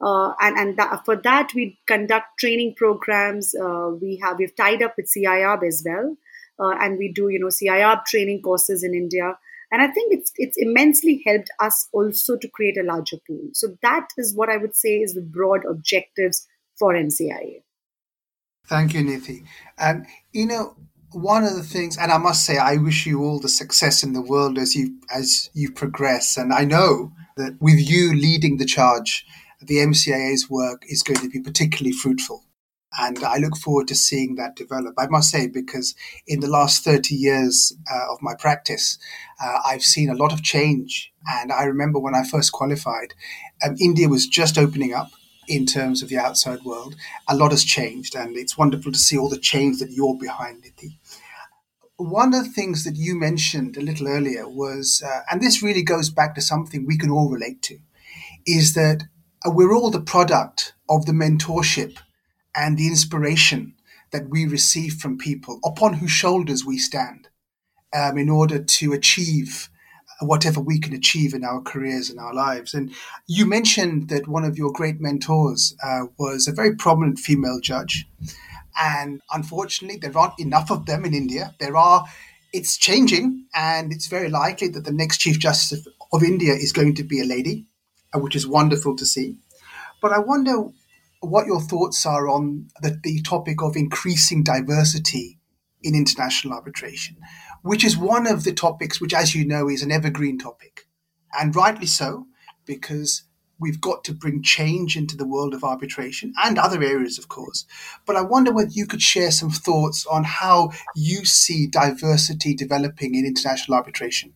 Uh, 0.00 0.32
and 0.40 0.56
and 0.56 0.76
that, 0.78 1.04
for 1.04 1.16
that 1.16 1.52
we 1.54 1.78
conduct 1.86 2.38
training 2.38 2.74
programs. 2.74 3.54
Uh, 3.54 3.90
we 4.00 4.18
have 4.22 4.38
we've 4.38 4.56
tied 4.56 4.82
up 4.82 4.94
with 4.96 5.10
CIARB 5.14 5.66
as 5.66 5.82
well, 5.84 6.16
uh, 6.60 6.74
and 6.80 6.98
we 6.98 7.12
do 7.12 7.28
you 7.28 7.38
know 7.38 7.48
CIARB 7.48 8.04
training 8.06 8.42
courses 8.42 8.82
in 8.82 8.94
India. 8.94 9.36
And 9.72 9.80
I 9.80 9.86
think 9.86 10.12
it's 10.12 10.32
it's 10.36 10.56
immensely 10.58 11.22
helped 11.24 11.50
us 11.60 11.88
also 11.92 12.36
to 12.36 12.48
create 12.48 12.76
a 12.76 12.82
larger 12.82 13.18
pool. 13.26 13.50
So 13.52 13.76
that 13.82 14.08
is 14.16 14.34
what 14.34 14.48
I 14.48 14.56
would 14.56 14.74
say 14.74 14.98
is 14.98 15.14
the 15.14 15.22
broad 15.22 15.60
objectives 15.68 16.46
for 16.78 16.94
MCIA. 16.94 17.62
Thank 18.66 18.94
you, 18.94 19.02
Niti. 19.02 19.44
And 19.78 20.06
you 20.32 20.46
know, 20.46 20.76
one 21.12 21.44
of 21.44 21.54
the 21.54 21.62
things, 21.62 21.96
and 21.96 22.10
I 22.10 22.18
must 22.18 22.44
say, 22.44 22.58
I 22.58 22.76
wish 22.76 23.06
you 23.06 23.22
all 23.22 23.38
the 23.38 23.48
success 23.48 24.02
in 24.02 24.12
the 24.12 24.22
world 24.22 24.58
as 24.58 24.74
you 24.74 24.98
as 25.14 25.50
you 25.54 25.70
progress. 25.70 26.36
And 26.36 26.52
I 26.52 26.64
know 26.64 27.12
that 27.36 27.56
with 27.60 27.78
you 27.78 28.12
leading 28.12 28.56
the 28.56 28.66
charge 28.66 29.24
the 29.60 29.76
MCIA's 29.76 30.48
work 30.48 30.82
is 30.88 31.02
going 31.02 31.20
to 31.20 31.28
be 31.28 31.40
particularly 31.40 31.92
fruitful. 31.92 32.44
And 32.98 33.22
I 33.22 33.36
look 33.36 33.56
forward 33.56 33.88
to 33.88 33.94
seeing 33.94 34.34
that 34.34 34.56
develop. 34.56 34.94
I 34.98 35.06
must 35.06 35.30
say, 35.30 35.46
because 35.46 35.94
in 36.26 36.40
the 36.40 36.48
last 36.48 36.84
30 36.84 37.14
years 37.14 37.72
uh, 37.90 38.12
of 38.12 38.20
my 38.20 38.34
practice, 38.34 38.98
uh, 39.40 39.58
I've 39.64 39.84
seen 39.84 40.10
a 40.10 40.14
lot 40.14 40.32
of 40.32 40.42
change. 40.42 41.12
And 41.26 41.52
I 41.52 41.64
remember 41.64 42.00
when 42.00 42.14
I 42.14 42.24
first 42.24 42.52
qualified, 42.52 43.14
um, 43.64 43.76
India 43.80 44.08
was 44.08 44.26
just 44.26 44.58
opening 44.58 44.92
up 44.92 45.12
in 45.46 45.66
terms 45.66 46.02
of 46.02 46.08
the 46.08 46.18
outside 46.18 46.62
world. 46.62 46.96
A 47.28 47.36
lot 47.36 47.52
has 47.52 47.64
changed, 47.64 48.14
and 48.14 48.36
it's 48.36 48.58
wonderful 48.58 48.92
to 48.92 48.98
see 48.98 49.18
all 49.18 49.28
the 49.28 49.38
change 49.38 49.78
that 49.78 49.90
you're 49.90 50.16
behind, 50.18 50.62
Niti. 50.62 50.98
One 51.96 52.32
of 52.32 52.44
the 52.44 52.50
things 52.50 52.84
that 52.84 52.96
you 52.96 53.14
mentioned 53.14 53.76
a 53.76 53.82
little 53.82 54.08
earlier 54.08 54.48
was, 54.48 55.02
uh, 55.06 55.20
and 55.30 55.40
this 55.40 55.62
really 55.62 55.82
goes 55.82 56.08
back 56.08 56.34
to 56.34 56.40
something 56.40 56.86
we 56.86 56.96
can 56.96 57.10
all 57.10 57.28
relate 57.28 57.62
to, 57.62 57.78
is 58.46 58.74
that 58.74 59.04
uh, 59.46 59.50
we're 59.50 59.74
all 59.74 59.90
the 59.90 60.00
product 60.00 60.74
of 60.88 61.04
the 61.04 61.12
mentorship 61.12 61.98
and 62.54 62.76
the 62.76 62.86
inspiration 62.86 63.74
that 64.12 64.28
we 64.28 64.46
receive 64.46 64.94
from 64.94 65.18
people 65.18 65.60
upon 65.64 65.94
whose 65.94 66.10
shoulders 66.10 66.64
we 66.64 66.78
stand 66.78 67.28
um, 67.94 68.18
in 68.18 68.28
order 68.28 68.58
to 68.62 68.92
achieve 68.92 69.68
whatever 70.20 70.60
we 70.60 70.78
can 70.78 70.92
achieve 70.92 71.32
in 71.32 71.44
our 71.44 71.60
careers 71.62 72.10
and 72.10 72.18
our 72.18 72.34
lives. 72.34 72.74
And 72.74 72.92
you 73.26 73.46
mentioned 73.46 74.08
that 74.08 74.28
one 74.28 74.44
of 74.44 74.58
your 74.58 74.72
great 74.72 75.00
mentors 75.00 75.74
uh, 75.82 76.06
was 76.18 76.46
a 76.46 76.52
very 76.52 76.76
prominent 76.76 77.18
female 77.18 77.60
judge. 77.60 78.06
And 78.78 79.20
unfortunately, 79.32 79.98
there 79.98 80.16
aren't 80.16 80.38
enough 80.38 80.70
of 80.70 80.86
them 80.86 81.04
in 81.04 81.14
India. 81.14 81.54
There 81.58 81.76
are 81.76 82.04
it's 82.52 82.76
changing, 82.76 83.46
and 83.54 83.92
it's 83.92 84.08
very 84.08 84.28
likely 84.28 84.68
that 84.68 84.84
the 84.84 84.92
next 84.92 85.18
Chief 85.18 85.38
Justice 85.38 85.86
of 86.12 86.22
India 86.22 86.52
is 86.52 86.72
going 86.72 86.96
to 86.96 87.04
be 87.04 87.20
a 87.20 87.24
lady, 87.24 87.66
uh, 88.12 88.18
which 88.18 88.34
is 88.34 88.46
wonderful 88.46 88.96
to 88.96 89.06
see. 89.06 89.36
But 90.02 90.12
I 90.12 90.18
wonder 90.18 90.64
what 91.20 91.46
your 91.46 91.60
thoughts 91.60 92.04
are 92.06 92.28
on 92.28 92.68
the, 92.80 92.98
the 93.02 93.20
topic 93.22 93.62
of 93.62 93.76
increasing 93.76 94.42
diversity 94.42 95.38
in 95.82 95.94
international 95.94 96.54
arbitration, 96.54 97.16
which 97.62 97.84
is 97.84 97.96
one 97.96 98.26
of 98.26 98.44
the 98.44 98.52
topics 98.52 99.00
which, 99.00 99.14
as 99.14 99.34
you 99.34 99.46
know, 99.46 99.68
is 99.68 99.82
an 99.82 99.92
evergreen 99.92 100.38
topic. 100.38 100.86
And 101.38 101.54
rightly 101.54 101.86
so, 101.86 102.26
because 102.66 103.24
we've 103.58 103.80
got 103.80 104.02
to 104.04 104.14
bring 104.14 104.42
change 104.42 104.96
into 104.96 105.16
the 105.16 105.26
world 105.26 105.52
of 105.52 105.62
arbitration 105.62 106.32
and 106.42 106.58
other 106.58 106.82
areas, 106.82 107.18
of 107.18 107.28
course. 107.28 107.66
But 108.06 108.16
I 108.16 108.22
wonder 108.22 108.52
whether 108.52 108.70
you 108.70 108.86
could 108.86 109.02
share 109.02 109.30
some 109.30 109.50
thoughts 109.50 110.06
on 110.06 110.24
how 110.24 110.70
you 110.96 111.24
see 111.26 111.66
diversity 111.66 112.54
developing 112.54 113.14
in 113.14 113.26
international 113.26 113.76
arbitration. 113.76 114.32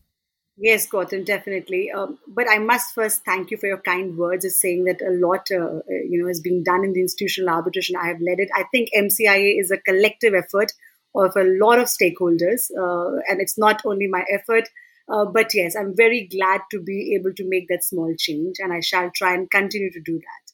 Yes, 0.56 0.88
Gautam, 0.88 1.24
definitely. 1.24 1.90
Um, 1.90 2.18
but 2.28 2.46
I 2.48 2.58
must 2.58 2.94
first 2.94 3.24
thank 3.24 3.50
you 3.50 3.56
for 3.56 3.66
your 3.66 3.80
kind 3.80 4.16
words 4.16 4.44
of 4.44 4.52
saying 4.52 4.84
that 4.84 5.02
a 5.02 5.10
lot, 5.10 5.48
uh, 5.50 5.80
you 5.88 6.22
know, 6.22 6.28
is 6.28 6.40
being 6.40 6.62
done 6.62 6.84
in 6.84 6.92
the 6.92 7.00
institutional 7.00 7.50
arbitration. 7.54 7.96
I 7.96 8.06
have 8.06 8.20
led 8.20 8.38
it. 8.38 8.50
I 8.54 8.64
think 8.70 8.90
MCIA 8.94 9.58
is 9.58 9.72
a 9.72 9.78
collective 9.78 10.32
effort 10.32 10.72
of 11.16 11.36
a 11.36 11.42
lot 11.44 11.78
of 11.80 11.86
stakeholders, 11.86 12.70
uh, 12.78 13.20
and 13.28 13.40
it's 13.40 13.58
not 13.58 13.82
only 13.84 14.06
my 14.06 14.24
effort. 14.32 14.68
Uh, 15.08 15.24
but 15.24 15.52
yes, 15.54 15.74
I'm 15.76 15.94
very 15.96 16.26
glad 16.28 16.60
to 16.70 16.80
be 16.80 17.14
able 17.18 17.34
to 17.34 17.44
make 17.48 17.68
that 17.68 17.84
small 17.84 18.14
change, 18.16 18.56
and 18.60 18.72
I 18.72 18.80
shall 18.80 19.10
try 19.14 19.34
and 19.34 19.50
continue 19.50 19.90
to 19.90 20.00
do 20.00 20.18
that. 20.18 20.52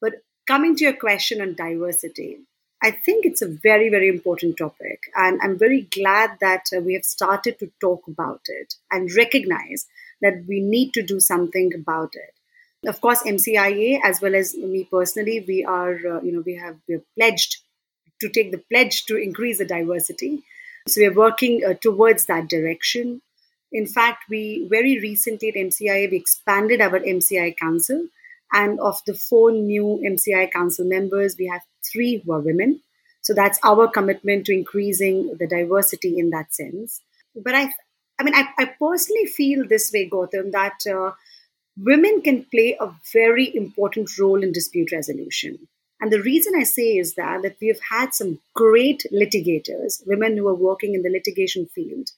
But 0.00 0.14
coming 0.46 0.76
to 0.76 0.84
your 0.84 0.96
question 0.96 1.40
on 1.42 1.54
diversity, 1.56 2.40
I 2.82 2.90
think 2.90 3.26
it's 3.26 3.42
a 3.42 3.48
very, 3.48 3.90
very 3.90 4.08
important 4.08 4.56
topic. 4.56 5.10
And 5.14 5.38
I'm 5.42 5.58
very 5.58 5.82
glad 5.82 6.38
that 6.40 6.66
uh, 6.74 6.80
we 6.80 6.94
have 6.94 7.04
started 7.04 7.58
to 7.58 7.70
talk 7.80 8.06
about 8.08 8.42
it 8.46 8.74
and 8.90 9.12
recognize 9.14 9.86
that 10.22 10.44
we 10.48 10.60
need 10.60 10.94
to 10.94 11.02
do 11.02 11.20
something 11.20 11.72
about 11.74 12.14
it. 12.14 12.88
Of 12.88 13.02
course, 13.02 13.22
MCIA, 13.22 14.00
as 14.02 14.22
well 14.22 14.34
as 14.34 14.56
me 14.56 14.88
personally, 14.90 15.44
we 15.46 15.64
are, 15.64 15.94
uh, 15.94 16.22
you 16.22 16.32
know, 16.32 16.42
we 16.44 16.56
have 16.56 16.76
we 16.88 16.94
have 16.94 17.04
pledged 17.14 17.58
to 18.22 18.28
take 18.30 18.52
the 18.52 18.62
pledge 18.70 19.04
to 19.06 19.16
increase 19.16 19.58
the 19.58 19.66
diversity. 19.66 20.42
So 20.88 21.02
we're 21.02 21.14
working 21.14 21.62
uh, 21.62 21.74
towards 21.74 22.24
that 22.26 22.48
direction. 22.48 23.20
In 23.70 23.86
fact, 23.86 24.24
we 24.30 24.66
very 24.70 24.98
recently 24.98 25.50
at 25.50 25.54
MCIA, 25.54 26.10
we 26.10 26.16
expanded 26.16 26.80
our 26.80 26.98
MCI 26.98 27.56
council. 27.58 28.08
And 28.52 28.80
of 28.80 29.00
the 29.06 29.14
four 29.14 29.52
new 29.52 30.02
MCI 30.04 30.50
council 30.50 30.84
members, 30.84 31.36
we 31.38 31.46
have 31.46 31.62
three 31.84 32.22
were 32.24 32.40
women. 32.40 32.80
So 33.22 33.34
that's 33.34 33.58
our 33.62 33.88
commitment 33.88 34.46
to 34.46 34.54
increasing 34.54 35.36
the 35.38 35.46
diversity 35.46 36.18
in 36.18 36.30
that 36.30 36.54
sense. 36.54 37.00
But 37.34 37.54
I, 37.54 37.72
I 38.18 38.22
mean, 38.22 38.34
I, 38.34 38.48
I 38.58 38.64
personally 38.78 39.26
feel 39.26 39.66
this 39.66 39.90
way, 39.92 40.08
Gautam, 40.08 40.52
that 40.52 40.78
uh, 40.90 41.12
women 41.78 42.22
can 42.22 42.44
play 42.44 42.76
a 42.80 42.90
very 43.12 43.54
important 43.54 44.10
role 44.18 44.42
in 44.42 44.52
dispute 44.52 44.92
resolution. 44.92 45.68
And 46.00 46.10
the 46.10 46.22
reason 46.22 46.54
I 46.56 46.62
say 46.62 46.96
is 46.96 47.14
that 47.14 47.42
that 47.42 47.56
we 47.60 47.68
have 47.68 47.80
had 47.90 48.14
some 48.14 48.40
great 48.54 49.04
litigators, 49.12 50.02
women 50.06 50.36
who 50.36 50.48
are 50.48 50.54
working 50.54 50.94
in 50.94 51.02
the 51.02 51.10
litigation 51.10 51.66
field, 51.66 52.10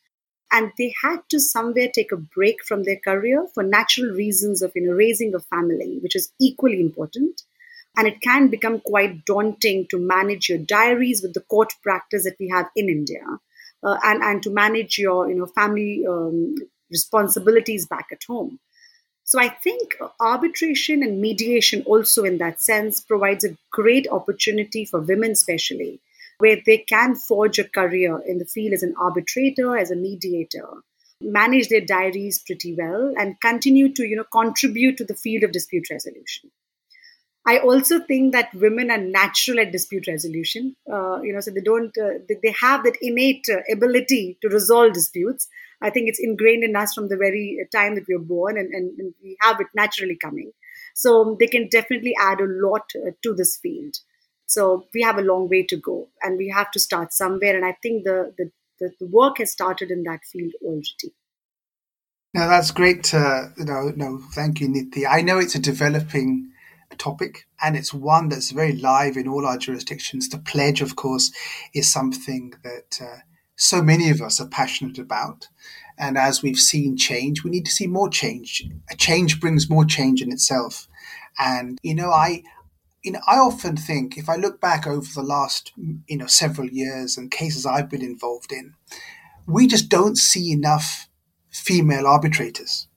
and 0.53 0.71
they 0.79 0.95
had 1.03 1.19
to 1.31 1.41
somewhere 1.41 1.89
take 1.93 2.13
a 2.13 2.17
break 2.17 2.65
from 2.65 2.85
their 2.85 2.99
career 2.99 3.47
for 3.55 3.63
natural 3.65 4.13
reasons 4.13 4.63
of 4.63 4.73
you 4.77 4.83
know 4.87 4.93
raising 4.93 5.35
a 5.35 5.41
family, 5.41 5.99
which 6.01 6.15
is 6.15 6.33
equally 6.41 6.81
important 6.81 7.43
and 7.97 8.07
it 8.07 8.21
can 8.21 8.49
become 8.49 8.81
quite 8.81 9.25
daunting 9.25 9.87
to 9.91 9.99
manage 9.99 10.49
your 10.49 10.59
diaries 10.59 11.23
with 11.23 11.35
the 11.35 11.41
court 11.41 11.73
practice 11.83 12.25
that 12.25 12.37
we 12.41 12.49
have 12.49 12.67
in 12.75 12.89
India, 12.89 13.25
uh, 13.83 13.97
and 14.05 14.23
and 14.23 14.43
to 14.43 14.51
manage 14.51 14.99
your 14.99 15.29
you 15.29 15.35
know 15.35 15.47
family 15.47 16.05
um, 16.09 16.55
responsibilities 16.91 17.87
back 17.87 18.07
at 18.13 18.23
home. 18.29 18.59
So 19.25 19.41
I 19.41 19.49
think 19.49 19.97
arbitration 20.21 21.03
and 21.03 21.21
mediation 21.21 21.83
also 21.83 22.25
in 22.25 22.39
that 22.39 22.61
sense 22.61 23.01
provides 23.01 23.45
a 23.45 23.57
great 23.71 24.07
opportunity 24.11 24.85
for 24.85 25.01
women 25.01 25.31
especially 25.31 26.01
where 26.39 26.59
they 26.67 26.79
can 26.79 27.15
forge 27.15 27.59
a 27.61 27.69
career 27.69 28.21
in 28.27 28.39
the 28.39 28.45
field 28.45 28.73
as 28.73 28.83
an 28.83 28.95
arbitrator, 28.99 29.77
as 29.77 29.93
a 29.93 29.97
mediator, 29.97 30.67
manage 31.21 31.69
their 31.69 31.81
diaries 31.81 32.43
pretty 32.45 32.75
well 32.75 33.15
and 33.17 33.41
continue 33.41 33.93
to 33.93 34.05
you 34.05 34.17
know 34.17 34.25
contribute 34.33 34.97
to 34.97 35.05
the 35.05 35.15
field 35.15 35.45
of 35.45 35.53
dispute 35.53 35.89
resolution. 35.91 36.51
I 37.45 37.59
also 37.59 37.99
think 37.99 38.33
that 38.33 38.55
women 38.55 38.91
are 38.91 38.99
natural 38.99 39.59
at 39.59 39.73
dispute 39.73 40.07
resolution. 40.07 40.77
Uh, 40.91 41.21
you 41.23 41.33
know, 41.33 41.41
so 41.41 41.51
they 41.51 41.61
don't, 41.61 41.97
uh, 41.99 42.19
they 42.29 42.55
have 42.61 42.85
that 42.85 42.97
innate 43.03 43.47
uh, 43.51 43.61
ability 43.71 44.39
to 44.43 44.49
resolve 44.49 44.93
disputes. 44.93 45.49
I 45.81 45.91
think 45.91 46.09
it's 46.09 46.21
ingrained 46.23 46.63
in 46.63 46.77
us 46.77 46.95
from 46.95 47.09
the 47.09 47.17
very 47.17 47.67
time 47.73 47.97
that 47.97 48.05
we 48.09 48.15
are 48.15 48.21
born, 48.21 48.57
and, 48.57 48.73
and, 48.73 48.97
and 48.99 49.15
we 49.23 49.37
have 49.41 49.61
it 49.61 49.67
naturally 49.75 50.17
coming. 50.17 50.53
So 50.95 51.37
they 51.41 51.49
can 51.49 51.69
definitely 51.69 52.15
add 52.21 52.41
a 52.41 52.47
lot 52.47 52.93
uh, 52.95 53.11
to 53.25 53.35
this 53.35 53.57
field. 53.57 53.97
So 54.47 54.87
we 54.95 55.03
have 55.03 55.19
a 55.19 55.23
long 55.23 55.49
way 55.49 55.65
to 55.65 55.77
go, 55.77 56.09
and 56.23 56.39
we 56.39 56.49
have 56.51 56.71
to 56.73 56.81
start 56.81 57.13
somewhere. 57.13 57.57
And 57.57 57.65
I 57.65 57.77
think 57.83 58.05
the 58.05 58.33
the, 58.39 58.51
the, 59.01 59.07
work 59.07 59.39
has 59.39 59.51
started 59.51 59.91
in 59.91 60.05
that 60.05 60.25
field 60.25 60.53
already. 60.63 61.15
Now 62.35 62.49
that's 62.49 62.71
great. 62.71 63.13
Uh, 63.13 63.49
know, 63.57 63.93
no, 63.97 64.21
thank 64.33 64.61
you, 64.61 64.69
Niti. 64.69 65.07
I 65.07 65.23
know 65.23 65.39
it's 65.39 65.55
a 65.55 65.59
developing 65.59 66.52
topic, 66.97 67.47
and 67.61 67.77
it's 67.77 67.95
one 67.95 68.29
that's 68.29 68.51
very 68.51 68.73
live 68.73 69.17
in 69.17 69.29
all 69.29 69.47
our 69.47 69.59
jurisdictions. 69.59 70.29
The 70.29 70.39
pledge, 70.39 70.81
of 70.81 70.97
course, 70.97 71.33
is 71.75 71.93
something 71.93 72.55
that 72.63 72.99
uh, 73.01 73.19
so 73.57 73.83
many 73.83 74.11
of 74.11 74.21
us 74.21 74.41
are 74.41 74.49
passionate 74.49 74.99
about. 74.99 75.49
And 75.99 76.17
as 76.17 76.43
we've 76.43 76.59
seen 76.59 76.97
change, 76.97 77.45
we 77.45 77.51
need 77.51 77.67
to 77.67 77.73
see 77.73 77.87
more 77.87 78.09
change. 78.09 78.67
A 78.91 78.97
change 78.97 79.41
brings 79.41 79.71
more 79.71 79.85
change 79.85 80.23
in 80.23 80.33
itself. 80.33 80.89
And 81.39 81.79
you 81.83 81.95
know, 81.95 82.11
I 82.11 82.43
you 83.03 83.13
know, 83.13 83.21
I 83.27 83.37
often 83.39 83.77
think 83.77 84.17
if 84.17 84.29
I 84.29 84.37
look 84.37 84.61
back 84.61 84.87
over 84.87 85.07
the 85.15 85.23
last 85.23 85.73
you 86.09 86.17
know 86.17 86.27
several 86.27 86.69
years 86.69 87.17
and 87.17 87.31
cases 87.31 87.67
I've 87.67 87.91
been 87.91 88.03
involved 88.03 88.53
in, 88.53 88.75
we 89.47 89.67
just 89.67 89.89
don't 89.89 90.17
see 90.17 90.53
enough 90.53 91.09
female 91.51 92.07
arbitrators 92.07 92.89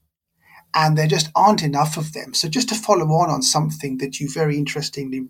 and 0.75 0.97
there 0.97 1.07
just 1.07 1.31
aren't 1.35 1.63
enough 1.63 1.97
of 1.97 2.13
them. 2.13 2.33
So, 2.33 2.49
just 2.49 2.69
to 2.69 2.75
follow 2.75 3.05
on 3.05 3.29
on 3.29 3.41
something 3.41 3.97
that 3.99 4.19
you 4.19 4.29
very 4.29 4.57
interestingly 4.57 5.27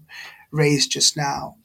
raised 0.51 0.91
just 0.91 1.15
now, 1.15 1.55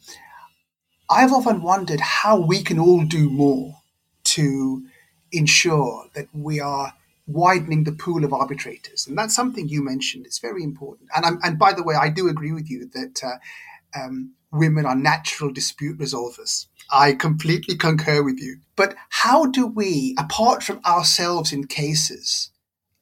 I've 1.10 1.32
often 1.32 1.62
wondered 1.62 2.00
how 2.00 2.38
we 2.38 2.62
can 2.62 2.78
all 2.78 3.04
do 3.04 3.30
more 3.30 3.78
to 4.24 4.84
ensure 5.32 6.06
that 6.14 6.28
we 6.32 6.60
are 6.60 6.92
widening 7.26 7.84
the 7.84 7.92
pool 7.92 8.24
of 8.24 8.32
arbitrators, 8.32 9.06
and 9.06 9.16
that's 9.16 9.34
something 9.34 9.68
you 9.68 9.82
mentioned. 9.82 10.26
It's 10.26 10.38
very 10.38 10.62
important. 10.62 11.08
And 11.16 11.24
I'm, 11.24 11.40
and 11.42 11.58
by 11.58 11.72
the 11.72 11.82
way, 11.82 11.94
I 11.94 12.10
do 12.10 12.28
agree 12.28 12.52
with 12.52 12.70
you 12.70 12.88
that 12.92 13.20
uh, 13.24 13.98
um, 13.98 14.34
women 14.52 14.84
are 14.84 14.96
natural 14.96 15.50
dispute 15.50 15.98
resolvers. 15.98 16.66
I 16.92 17.12
completely 17.12 17.76
concur 17.76 18.22
with 18.22 18.40
you. 18.40 18.58
But 18.76 18.94
how 19.10 19.46
do 19.46 19.66
we, 19.66 20.16
apart 20.18 20.62
from 20.62 20.80
ourselves 20.84 21.52
in 21.52 21.66
cases, 21.66 22.49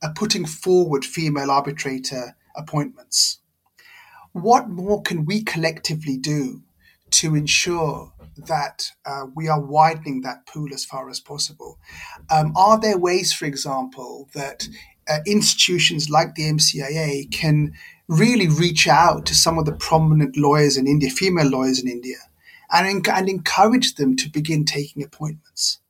are 0.03 0.13
putting 0.15 0.47
forward 0.47 1.05
female 1.05 1.51
arbitrator 1.51 2.37
appointments. 2.57 3.39
What 4.33 4.69
more 4.69 5.03
can 5.03 5.25
we 5.25 5.43
collectively 5.43 6.17
do 6.17 6.63
to 7.11 7.35
ensure 7.35 8.13
that 8.37 8.91
uh, 9.05 9.25
we 9.35 9.49
are 9.49 9.61
widening 9.61 10.21
that 10.21 10.47
pool 10.47 10.73
as 10.73 10.85
far 10.85 11.09
as 11.11 11.21
possible? 11.21 11.79
Um, 12.31 12.53
are 12.57 12.79
there 12.79 12.99
ways, 12.99 13.33
for 13.33 13.47
example, 13.47 14.29
that 14.35 14.69
uh, 15.09 15.19
institutions 15.27 16.11
like 16.11 16.35
the 16.35 16.51
MCIA 16.51 17.31
can 17.33 17.73
really 18.09 18.49
reach 18.49 18.87
out 18.87 19.27
to 19.27 19.35
some 19.35 19.59
of 19.59 19.65
the 19.65 19.73
prominent 19.73 20.37
lawyers 20.37 20.77
in 20.77 20.87
India, 20.87 21.11
female 21.11 21.49
lawyers 21.49 21.83
in 21.83 21.89
India, 21.89 22.17
and, 22.71 23.07
and 23.09 23.29
encourage 23.29 23.95
them 23.95 24.17
to 24.17 24.29
begin 24.31 24.65
taking 24.65 25.03
appointments? 25.03 25.81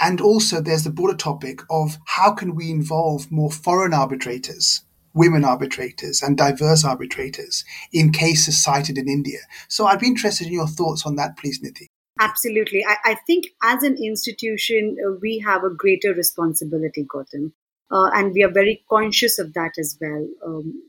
And 0.00 0.20
also, 0.20 0.60
there's 0.60 0.84
the 0.84 0.90
broader 0.90 1.16
topic 1.16 1.60
of 1.70 1.98
how 2.06 2.32
can 2.32 2.54
we 2.54 2.70
involve 2.70 3.30
more 3.32 3.50
foreign 3.50 3.92
arbitrators, 3.92 4.82
women 5.12 5.44
arbitrators, 5.44 6.22
and 6.22 6.36
diverse 6.36 6.84
arbitrators 6.84 7.64
in 7.92 8.12
cases 8.12 8.62
cited 8.62 8.96
in 8.96 9.08
India. 9.08 9.40
So 9.68 9.86
I'd 9.86 9.98
be 9.98 10.06
interested 10.06 10.46
in 10.46 10.52
your 10.52 10.68
thoughts 10.68 11.04
on 11.04 11.16
that, 11.16 11.36
please, 11.36 11.60
Niti. 11.62 11.88
Absolutely. 12.20 12.84
I, 12.84 12.96
I 13.04 13.14
think 13.26 13.46
as 13.62 13.82
an 13.82 13.96
institution, 13.96 14.96
uh, 15.04 15.12
we 15.20 15.38
have 15.46 15.64
a 15.64 15.70
greater 15.70 16.12
responsibility, 16.12 17.04
Gautam. 17.04 17.52
Uh, 17.90 18.10
and 18.12 18.32
we 18.32 18.42
are 18.42 18.50
very 18.50 18.84
conscious 18.90 19.38
of 19.38 19.54
that 19.54 19.72
as 19.78 19.96
well. 20.00 20.28
Um, 20.44 20.82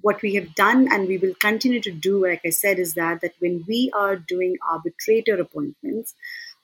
what 0.00 0.22
we 0.22 0.34
have 0.34 0.54
done 0.54 0.88
and 0.92 1.08
we 1.08 1.18
will 1.18 1.34
continue 1.40 1.80
to 1.80 1.90
do, 1.90 2.24
like 2.24 2.42
I 2.44 2.50
said, 2.50 2.78
is 2.78 2.94
that 2.94 3.20
that 3.22 3.34
when 3.40 3.64
we 3.66 3.90
are 3.94 4.16
doing 4.16 4.56
arbitrator 4.70 5.34
appointments, 5.40 6.14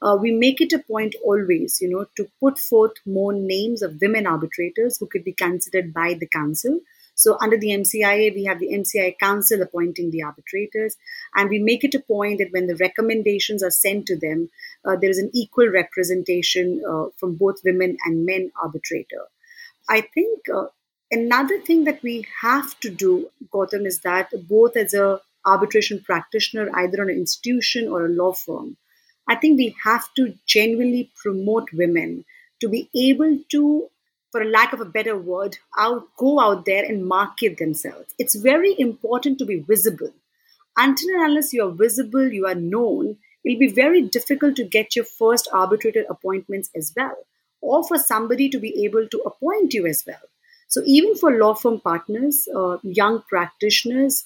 uh, 0.04 0.16
we 0.20 0.32
make 0.32 0.60
it 0.60 0.72
a 0.72 0.78
point 0.78 1.14
always, 1.24 1.78
you 1.80 1.88
know, 1.90 2.06
to 2.16 2.28
put 2.40 2.58
forth 2.58 2.92
more 3.06 3.32
names 3.32 3.82
of 3.82 4.00
women 4.00 4.26
arbitrators 4.26 4.98
who 4.98 5.06
could 5.06 5.24
be 5.24 5.32
considered 5.32 5.92
by 5.94 6.14
the 6.14 6.28
council 6.28 6.80
So, 7.16 7.36
under 7.40 7.56
the 7.56 7.68
MCIA, 7.68 8.34
we 8.34 8.44
have 8.44 8.58
the 8.60 8.72
MCIA 8.74 9.16
Council 9.18 9.62
appointing 9.62 10.10
the 10.10 10.22
arbitrators, 10.22 10.96
and 11.34 11.48
we 11.48 11.58
make 11.68 11.84
it 11.84 11.94
a 11.94 12.00
point 12.00 12.38
that 12.38 12.52
when 12.52 12.66
the 12.66 12.76
recommendations 12.76 13.62
are 13.62 13.70
sent 13.70 14.06
to 14.06 14.16
them, 14.18 14.50
uh, 14.84 14.96
there 14.96 15.10
is 15.10 15.18
an 15.18 15.30
equal 15.42 15.68
representation 15.68 16.82
uh, 16.88 17.06
from 17.18 17.36
both 17.36 17.64
women 17.64 17.96
and 18.04 18.26
men 18.26 18.50
arbitrator. 18.60 19.22
I 19.88 20.02
think 20.02 20.48
uh, 20.54 20.66
another 21.10 21.60
thing 21.60 21.84
that 21.84 22.02
we 22.02 22.26
have 22.42 22.78
to 22.80 22.90
do, 22.90 23.30
Gautam, 23.52 23.86
is 23.86 24.00
that 24.00 24.30
both 24.48 24.76
as 24.76 24.94
a 24.94 25.20
arbitration 25.46 26.00
practitioner, 26.02 26.68
either 26.74 27.02
on 27.02 27.10
an 27.10 27.16
institution 27.16 27.88
or 27.88 28.06
a 28.06 28.08
law 28.08 28.32
firm, 28.32 28.76
I 29.28 29.36
think 29.36 29.58
we 29.58 29.76
have 29.84 30.12
to 30.14 30.34
genuinely 30.46 31.10
promote 31.16 31.72
women 31.72 32.24
to 32.60 32.68
be 32.68 32.88
able 32.94 33.38
to 33.50 33.88
for 34.34 34.44
lack 34.44 34.72
of 34.72 34.80
a 34.80 34.84
better 34.84 35.16
word, 35.16 35.58
out 35.78 36.08
go 36.16 36.40
out 36.40 36.64
there 36.64 36.84
and 36.84 37.06
market 37.06 37.56
themselves. 37.56 38.12
It's 38.18 38.34
very 38.34 38.74
important 38.76 39.38
to 39.38 39.44
be 39.44 39.60
visible. 39.60 40.12
Until 40.76 41.14
and 41.14 41.26
unless 41.26 41.52
you 41.52 41.64
are 41.64 41.70
visible, 41.70 42.32
you 42.32 42.44
are 42.44 42.56
known, 42.56 43.18
it'll 43.44 43.60
be 43.60 43.68
very 43.68 44.02
difficult 44.02 44.56
to 44.56 44.64
get 44.64 44.96
your 44.96 45.04
first 45.04 45.48
arbitrator 45.52 46.04
appointments 46.10 46.68
as 46.74 46.92
well, 46.96 47.16
or 47.60 47.86
for 47.86 47.96
somebody 47.96 48.48
to 48.48 48.58
be 48.58 48.84
able 48.84 49.06
to 49.06 49.18
appoint 49.18 49.72
you 49.72 49.86
as 49.86 50.02
well. 50.04 50.26
So 50.66 50.82
even 50.84 51.14
for 51.14 51.38
law 51.38 51.54
firm 51.54 51.78
partners, 51.78 52.48
uh, 52.52 52.78
young 52.82 53.22
practitioners, 53.28 54.24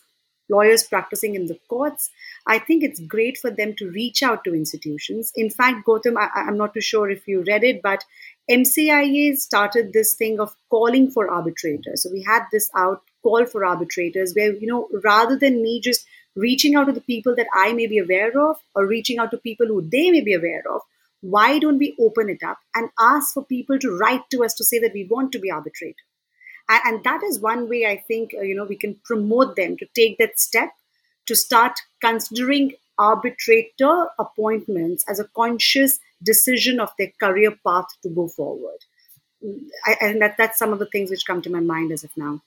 lawyers 0.49 0.83
practicing 0.83 1.35
in 1.35 1.47
the 1.47 1.59
courts, 1.69 2.11
I 2.47 2.59
think 2.59 2.83
it's 2.83 3.01
great 3.01 3.39
for 3.39 3.51
them 3.51 3.75
to 3.77 3.91
reach 3.91 4.23
out 4.23 4.45
to 4.45 4.55
institutions. 4.55 5.33
In 5.37 5.51
fact, 5.51 5.87
Gautam, 5.87 6.17
I, 6.17 6.49
am 6.49 6.57
not 6.57 6.75
too 6.75 6.81
sure 6.81 7.11
if 7.11 7.29
you 7.29 7.45
read 7.47 7.65
it, 7.65 7.83
but 7.83 8.05
MCIA 8.51 9.37
started 9.37 9.93
this 9.93 10.15
thing 10.15 10.41
of 10.41 10.55
calling 10.71 11.11
for 11.11 11.31
arbitrators. 11.31 12.03
So 12.03 12.11
we 12.11 12.23
had 12.23 12.45
this 12.51 12.71
out 12.75 13.03
call 13.23 13.45
for 13.47 13.65
arbitrators 13.65 14.33
where, 14.35 14.55
you 14.55 14.67
know, 14.67 14.89
rather 15.03 15.37
than 15.37 15.63
me 15.63 15.81
just 15.81 16.07
reaching 16.35 16.77
out 16.77 16.85
to 16.85 16.93
the 16.93 17.01
people 17.01 17.35
that 17.37 17.49
I 17.55 17.73
may 17.73 17.87
be 17.87 17.99
aware 17.99 18.33
of 18.41 18.57
or 18.75 18.87
reaching 18.87 19.19
out 19.19 19.31
to 19.33 19.39
people 19.39 19.67
who 19.67 19.83
they 19.83 20.11
may 20.11 20.21
be 20.23 20.35
aware 20.35 20.63
of, 20.71 20.81
why 21.21 21.59
don't 21.59 21.79
we 21.79 21.97
open 22.01 22.29
it 22.29 22.43
up 22.43 22.59
and 22.75 22.91
ask 22.99 23.35
for 23.35 23.45
people 23.45 23.79
to 23.81 23.97
write 23.99 24.31
to 24.31 24.45
us 24.45 24.55
to 24.55 24.65
say 24.65 24.79
that 24.79 24.93
we 24.95 25.05
want 25.11 25.33
to 25.33 25.41
be 25.41 25.51
arbitrator? 25.51 25.97
And, 26.69 26.81
and 26.85 27.05
that 27.05 27.23
is 27.23 27.41
one 27.41 27.69
way 27.69 27.87
I 27.87 27.97
think, 27.97 28.35
uh, 28.37 28.43
you 28.43 28.55
know, 28.55 28.65
we 28.65 28.77
can 28.77 28.97
promote 29.05 29.57
them 29.57 29.77
to 29.79 29.87
take 29.95 30.19
that 30.19 30.39
step 30.39 30.71
to 31.27 31.37
start 31.37 31.79
considering 32.01 32.73
arbitrator 32.99 34.09
appointments 34.19 35.05
as 35.09 35.21
a 35.21 35.29
conscious 35.37 36.01
decision 36.23 36.81
of 36.81 36.91
their 36.99 37.13
career 37.21 37.55
path 37.65 37.87
to 38.03 38.09
go 38.09 38.29
forward. 38.29 38.79
I, 39.87 39.97
and 40.01 40.21
that, 40.21 40.37
that's 40.37 40.59
some 40.59 40.73
of 40.73 40.79
the 40.79 40.87
things 40.87 41.11
which 41.11 41.27
come 41.27 41.43
to 41.43 41.51
my 41.51 41.61
mind 41.61 41.93
as 41.93 42.03
of 42.03 42.11
now. 42.17 42.43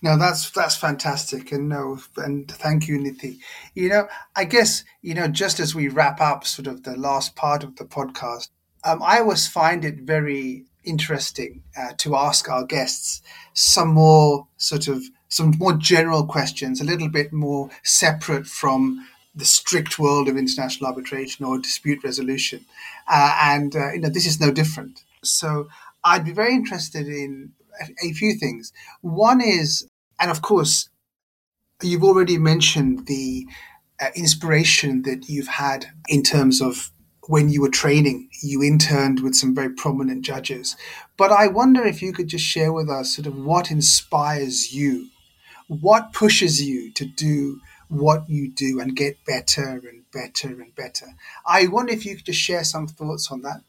No, 0.00 0.16
that's 0.16 0.50
that's 0.50 0.76
fantastic, 0.76 1.50
and 1.50 1.68
no, 1.68 1.98
and 2.16 2.48
thank 2.48 2.86
you, 2.86 3.00
Niti. 3.00 3.40
You 3.74 3.88
know, 3.88 4.08
I 4.36 4.44
guess 4.44 4.84
you 5.02 5.12
know, 5.12 5.26
just 5.26 5.58
as 5.58 5.74
we 5.74 5.88
wrap 5.88 6.20
up 6.20 6.46
sort 6.46 6.68
of 6.68 6.84
the 6.84 6.96
last 6.96 7.34
part 7.34 7.64
of 7.64 7.74
the 7.74 7.84
podcast, 7.84 8.48
um, 8.84 9.02
I 9.02 9.18
always 9.18 9.48
find 9.48 9.84
it 9.84 10.02
very 10.02 10.66
interesting 10.88 11.62
uh, 11.76 11.92
to 11.98 12.16
ask 12.16 12.48
our 12.48 12.64
guests 12.64 13.22
some 13.54 13.88
more 13.88 14.46
sort 14.56 14.88
of 14.88 15.02
some 15.28 15.54
more 15.58 15.74
general 15.74 16.24
questions, 16.24 16.80
a 16.80 16.84
little 16.84 17.08
bit 17.08 17.32
more 17.32 17.68
separate 17.82 18.46
from 18.46 19.06
the 19.34 19.44
strict 19.44 19.98
world 19.98 20.26
of 20.26 20.36
international 20.36 20.88
arbitration 20.88 21.44
or 21.44 21.58
dispute 21.58 22.02
resolution. 22.02 22.64
Uh, 23.06 23.36
and 23.42 23.76
uh, 23.76 23.92
you 23.92 24.00
know 24.00 24.08
this 24.08 24.26
is 24.26 24.40
no 24.40 24.50
different. 24.50 25.04
So 25.22 25.68
I'd 26.04 26.24
be 26.24 26.32
very 26.32 26.54
interested 26.54 27.06
in 27.06 27.52
a, 28.02 28.12
few 28.12 28.34
things. 28.34 28.72
One 29.00 29.40
is, 29.40 29.88
and 30.18 30.30
of 30.30 30.42
course, 30.42 30.88
you've 31.82 32.04
already 32.04 32.38
mentioned 32.38 33.06
the 33.06 33.46
uh, 34.00 34.08
inspiration 34.14 35.02
that 35.02 35.28
you've 35.28 35.48
had 35.48 35.86
in 36.08 36.22
terms 36.22 36.60
of 36.60 36.90
when 37.28 37.50
you 37.50 37.60
were 37.60 37.68
training, 37.68 38.28
you 38.42 38.62
interned 38.62 39.20
with 39.20 39.34
some 39.34 39.54
very 39.54 39.70
prominent 39.70 40.24
judges. 40.24 40.76
But 41.16 41.30
I 41.30 41.46
wonder 41.46 41.84
if 41.84 42.02
you 42.02 42.12
could 42.12 42.28
just 42.28 42.44
share 42.44 42.72
with 42.72 42.88
us 42.88 43.14
sort 43.14 43.26
of 43.26 43.36
what 43.36 43.70
inspires 43.70 44.74
you, 44.74 45.08
what 45.68 46.12
pushes 46.12 46.60
you 46.62 46.90
to 46.94 47.04
do 47.04 47.60
what 47.88 48.28
you 48.28 48.50
do 48.50 48.80
and 48.80 48.94
get 48.94 49.24
better 49.24 49.80
and 49.88 50.04
better 50.12 50.48
and 50.48 50.74
better. 50.74 51.06
I 51.46 51.66
wonder 51.66 51.92
if 51.92 52.04
you 52.04 52.16
could 52.16 52.26
just 52.26 52.40
share 52.40 52.64
some 52.64 52.86
thoughts 52.86 53.30
on 53.30 53.42
that. 53.42 53.62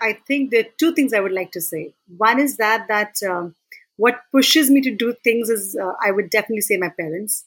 I 0.00 0.14
think 0.26 0.50
there 0.50 0.60
are 0.60 0.72
two 0.78 0.94
things 0.94 1.12
I 1.12 1.20
would 1.20 1.32
like 1.32 1.52
to 1.52 1.60
say. 1.60 1.94
One 2.16 2.40
is 2.40 2.56
that 2.56 2.88
that 2.88 3.14
um, 3.28 3.54
what 3.96 4.22
pushes 4.32 4.70
me 4.70 4.80
to 4.82 4.94
do 4.94 5.14
things 5.24 5.48
is 5.48 5.76
uh, 5.76 5.92
I 6.04 6.10
would 6.10 6.30
definitely 6.30 6.62
say 6.62 6.76
my 6.76 6.88
parents. 6.90 7.44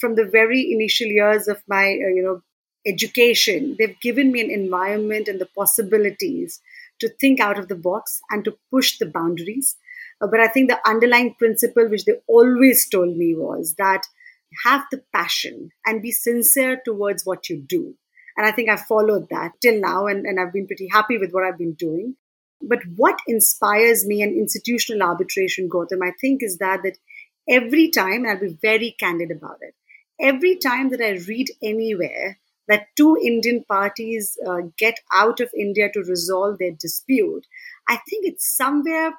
From 0.00 0.16
the 0.16 0.24
very 0.24 0.72
initial 0.72 1.06
years 1.06 1.46
of 1.46 1.62
my 1.68 1.84
uh, 1.84 2.08
you 2.08 2.22
know 2.22 2.42
education, 2.86 3.76
they've 3.78 4.00
given 4.00 4.32
me 4.32 4.40
an 4.40 4.50
environment 4.50 5.28
and 5.28 5.40
the 5.40 5.48
possibilities 5.56 6.60
to 7.00 7.08
think 7.08 7.40
out 7.40 7.58
of 7.58 7.68
the 7.68 7.74
box 7.74 8.20
and 8.30 8.44
to 8.44 8.56
push 8.70 8.98
the 8.98 9.06
boundaries. 9.06 9.76
Uh, 10.20 10.26
but 10.26 10.40
I 10.40 10.48
think 10.48 10.70
the 10.70 10.88
underlying 10.88 11.34
principle 11.34 11.88
which 11.88 12.04
they 12.04 12.14
always 12.26 12.88
told 12.88 13.16
me 13.16 13.34
was 13.34 13.74
that 13.78 14.02
have 14.64 14.84
the 14.90 15.02
passion 15.12 15.70
and 15.84 16.02
be 16.02 16.12
sincere 16.12 16.80
towards 16.84 17.26
what 17.26 17.48
you 17.48 17.60
do. 17.60 17.94
And 18.36 18.46
I 18.46 18.52
think 18.52 18.68
I've 18.68 18.80
followed 18.80 19.28
that 19.30 19.52
till 19.60 19.80
now, 19.80 20.06
and, 20.06 20.26
and 20.26 20.40
I've 20.40 20.52
been 20.52 20.66
pretty 20.66 20.88
happy 20.90 21.18
with 21.18 21.32
what 21.32 21.44
I've 21.44 21.58
been 21.58 21.74
doing. 21.74 22.16
But 22.60 22.80
what 22.96 23.18
inspires 23.26 24.06
me 24.06 24.22
in 24.22 24.30
institutional 24.30 25.06
arbitration, 25.06 25.68
Gautam, 25.68 26.02
I 26.02 26.12
think 26.20 26.42
is 26.42 26.58
that 26.58 26.82
that 26.82 26.98
every 27.48 27.90
time, 27.90 28.24
and 28.24 28.28
I'll 28.28 28.40
be 28.40 28.58
very 28.60 28.96
candid 28.98 29.30
about 29.30 29.58
it, 29.60 29.74
every 30.20 30.56
time 30.56 30.90
that 30.90 31.00
I 31.00 31.20
read 31.28 31.48
anywhere 31.62 32.38
that 32.68 32.86
two 32.96 33.16
Indian 33.22 33.64
parties 33.64 34.38
uh, 34.46 34.62
get 34.78 34.98
out 35.12 35.40
of 35.40 35.50
India 35.56 35.90
to 35.92 36.00
resolve 36.00 36.58
their 36.58 36.72
dispute, 36.72 37.46
I 37.88 37.98
think 38.08 38.26
it 38.26 38.40
somewhere 38.40 39.12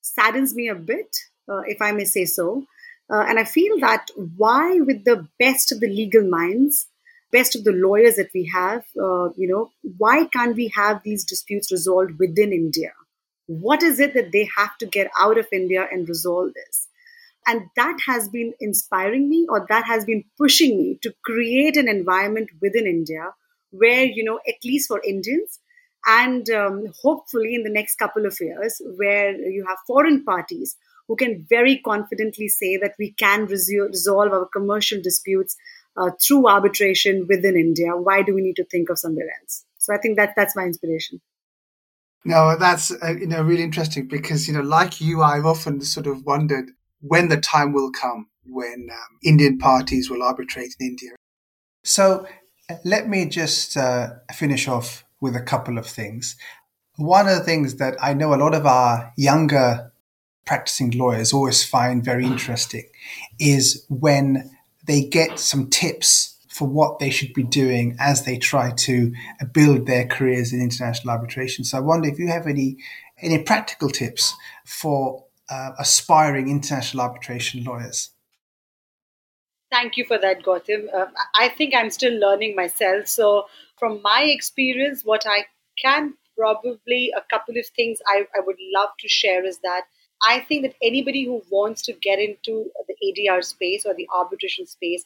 saddens 0.00 0.54
me 0.54 0.68
a 0.68 0.74
bit, 0.74 1.16
uh, 1.48 1.62
if 1.66 1.80
I 1.80 1.92
may 1.92 2.04
say 2.04 2.24
so, 2.24 2.66
uh, 3.12 3.24
and 3.28 3.38
I 3.38 3.44
feel 3.44 3.78
that 3.80 4.08
why, 4.36 4.80
with 4.80 5.04
the 5.04 5.28
best 5.38 5.72
of 5.72 5.80
the 5.80 5.88
legal 5.88 6.28
minds, 6.28 6.88
best 7.30 7.56
of 7.56 7.64
the 7.64 7.72
lawyers 7.72 8.16
that 8.16 8.30
we 8.34 8.50
have, 8.52 8.84
uh, 8.96 9.30
you 9.36 9.48
know, 9.48 9.70
why 9.98 10.26
can't 10.26 10.56
we 10.56 10.68
have 10.74 11.02
these 11.02 11.24
disputes 11.24 11.72
resolved 11.72 12.18
within 12.18 12.52
India? 12.52 12.92
What 13.46 13.82
is 13.82 13.98
it 14.00 14.14
that 14.14 14.32
they 14.32 14.48
have 14.56 14.78
to 14.78 14.86
get 14.86 15.10
out 15.18 15.38
of 15.38 15.46
India 15.52 15.86
and 15.90 16.08
resolve 16.08 16.54
this? 16.54 16.88
And 17.46 17.62
that 17.76 17.96
has 18.06 18.28
been 18.28 18.54
inspiring 18.60 19.28
me, 19.28 19.46
or 19.48 19.66
that 19.68 19.84
has 19.84 20.04
been 20.04 20.24
pushing 20.38 20.78
me 20.78 20.98
to 21.02 21.12
create 21.24 21.76
an 21.76 21.88
environment 21.88 22.50
within 22.60 22.86
India 22.86 23.32
where, 23.70 24.04
you 24.04 24.22
know, 24.22 24.38
at 24.46 24.54
least 24.64 24.88
for 24.88 25.00
Indians, 25.02 25.58
and 26.06 26.48
um, 26.50 26.86
hopefully 27.02 27.54
in 27.54 27.62
the 27.62 27.70
next 27.70 27.96
couple 27.96 28.26
of 28.26 28.36
years, 28.40 28.80
where 28.96 29.34
you 29.34 29.64
have 29.66 29.78
foreign 29.86 30.24
parties 30.24 30.76
who 31.08 31.16
can 31.16 31.46
very 31.48 31.78
confidently 31.78 32.48
say 32.48 32.76
that 32.76 32.94
we 32.98 33.12
can 33.12 33.46
resolve 33.46 34.32
our 34.32 34.46
commercial 34.46 35.00
disputes 35.02 35.56
uh, 35.96 36.10
through 36.24 36.48
arbitration 36.48 37.26
within 37.28 37.56
India. 37.56 37.96
Why 37.96 38.22
do 38.22 38.34
we 38.34 38.42
need 38.42 38.56
to 38.56 38.64
think 38.64 38.88
of 38.88 38.98
somewhere 38.98 39.28
else? 39.40 39.64
So 39.78 39.94
I 39.94 39.98
think 39.98 40.16
that 40.16 40.34
that's 40.36 40.56
my 40.56 40.64
inspiration. 40.64 41.20
No, 42.24 42.56
that's 42.56 42.92
uh, 43.02 43.14
you 43.18 43.26
know 43.26 43.42
really 43.42 43.64
interesting 43.64 44.06
because 44.06 44.46
you 44.46 44.54
know, 44.54 44.60
like 44.60 45.00
you, 45.00 45.22
I've 45.22 45.44
often 45.44 45.80
sort 45.80 46.06
of 46.06 46.24
wondered 46.24 46.70
when 47.02 47.28
the 47.28 47.36
time 47.36 47.72
will 47.72 47.90
come 47.90 48.28
when 48.44 48.88
um, 48.90 49.18
Indian 49.24 49.58
parties 49.58 50.10
will 50.10 50.22
arbitrate 50.22 50.74
in 50.80 50.86
India. 50.88 51.10
So 51.84 52.26
uh, 52.70 52.76
let 52.84 53.08
me 53.08 53.26
just 53.26 53.76
uh, 53.76 54.10
finish 54.34 54.68
off 54.68 55.04
with 55.20 55.36
a 55.36 55.40
couple 55.40 55.78
of 55.78 55.86
things. 55.86 56.36
One 56.96 57.28
of 57.28 57.36
the 57.36 57.44
things 57.44 57.76
that 57.76 57.96
I 58.02 58.14
know 58.14 58.34
a 58.34 58.36
lot 58.36 58.54
of 58.54 58.66
our 58.66 59.12
younger 59.16 59.92
practicing 60.44 60.90
lawyers 60.90 61.32
always 61.32 61.64
find 61.64 62.04
very 62.04 62.26
interesting 62.26 62.84
is 63.38 63.84
when 63.88 64.50
they 64.86 65.04
get 65.04 65.38
some 65.38 65.70
tips 65.70 66.36
for 66.48 66.68
what 66.68 66.98
they 66.98 67.08
should 67.08 67.32
be 67.32 67.44
doing 67.44 67.96
as 67.98 68.24
they 68.24 68.36
try 68.36 68.72
to 68.72 69.14
build 69.52 69.86
their 69.86 70.06
careers 70.06 70.52
in 70.52 70.60
international 70.60 71.10
arbitration. 71.10 71.64
So 71.64 71.78
I 71.78 71.80
wonder 71.80 72.08
if 72.08 72.18
you 72.18 72.28
have 72.28 72.46
any 72.46 72.76
any 73.18 73.42
practical 73.42 73.88
tips 73.88 74.34
for 74.64 75.24
uh, 75.52 75.72
aspiring 75.78 76.48
international 76.48 77.02
arbitration 77.02 77.62
lawyers. 77.64 78.10
Thank 79.70 79.96
you 79.96 80.04
for 80.04 80.18
that, 80.18 80.42
Gautam. 80.42 80.86
Uh, 80.94 81.06
I 81.38 81.48
think 81.48 81.74
I'm 81.74 81.90
still 81.90 82.18
learning 82.18 82.54
myself. 82.56 83.06
So, 83.06 83.46
from 83.78 84.00
my 84.02 84.22
experience, 84.22 85.02
what 85.04 85.24
I 85.26 85.46
can 85.82 86.14
probably 86.36 87.12
a 87.16 87.22
couple 87.30 87.58
of 87.58 87.66
things 87.76 87.98
I, 88.06 88.24
I 88.34 88.40
would 88.46 88.56
love 88.74 88.90
to 89.00 89.08
share 89.08 89.44
is 89.44 89.58
that 89.58 89.82
I 90.26 90.40
think 90.40 90.62
that 90.62 90.74
anybody 90.82 91.24
who 91.24 91.42
wants 91.50 91.82
to 91.82 91.92
get 91.92 92.18
into 92.18 92.70
the 92.88 92.96
ADR 93.06 93.44
space 93.44 93.84
or 93.84 93.94
the 93.94 94.08
arbitration 94.14 94.66
space 94.66 95.04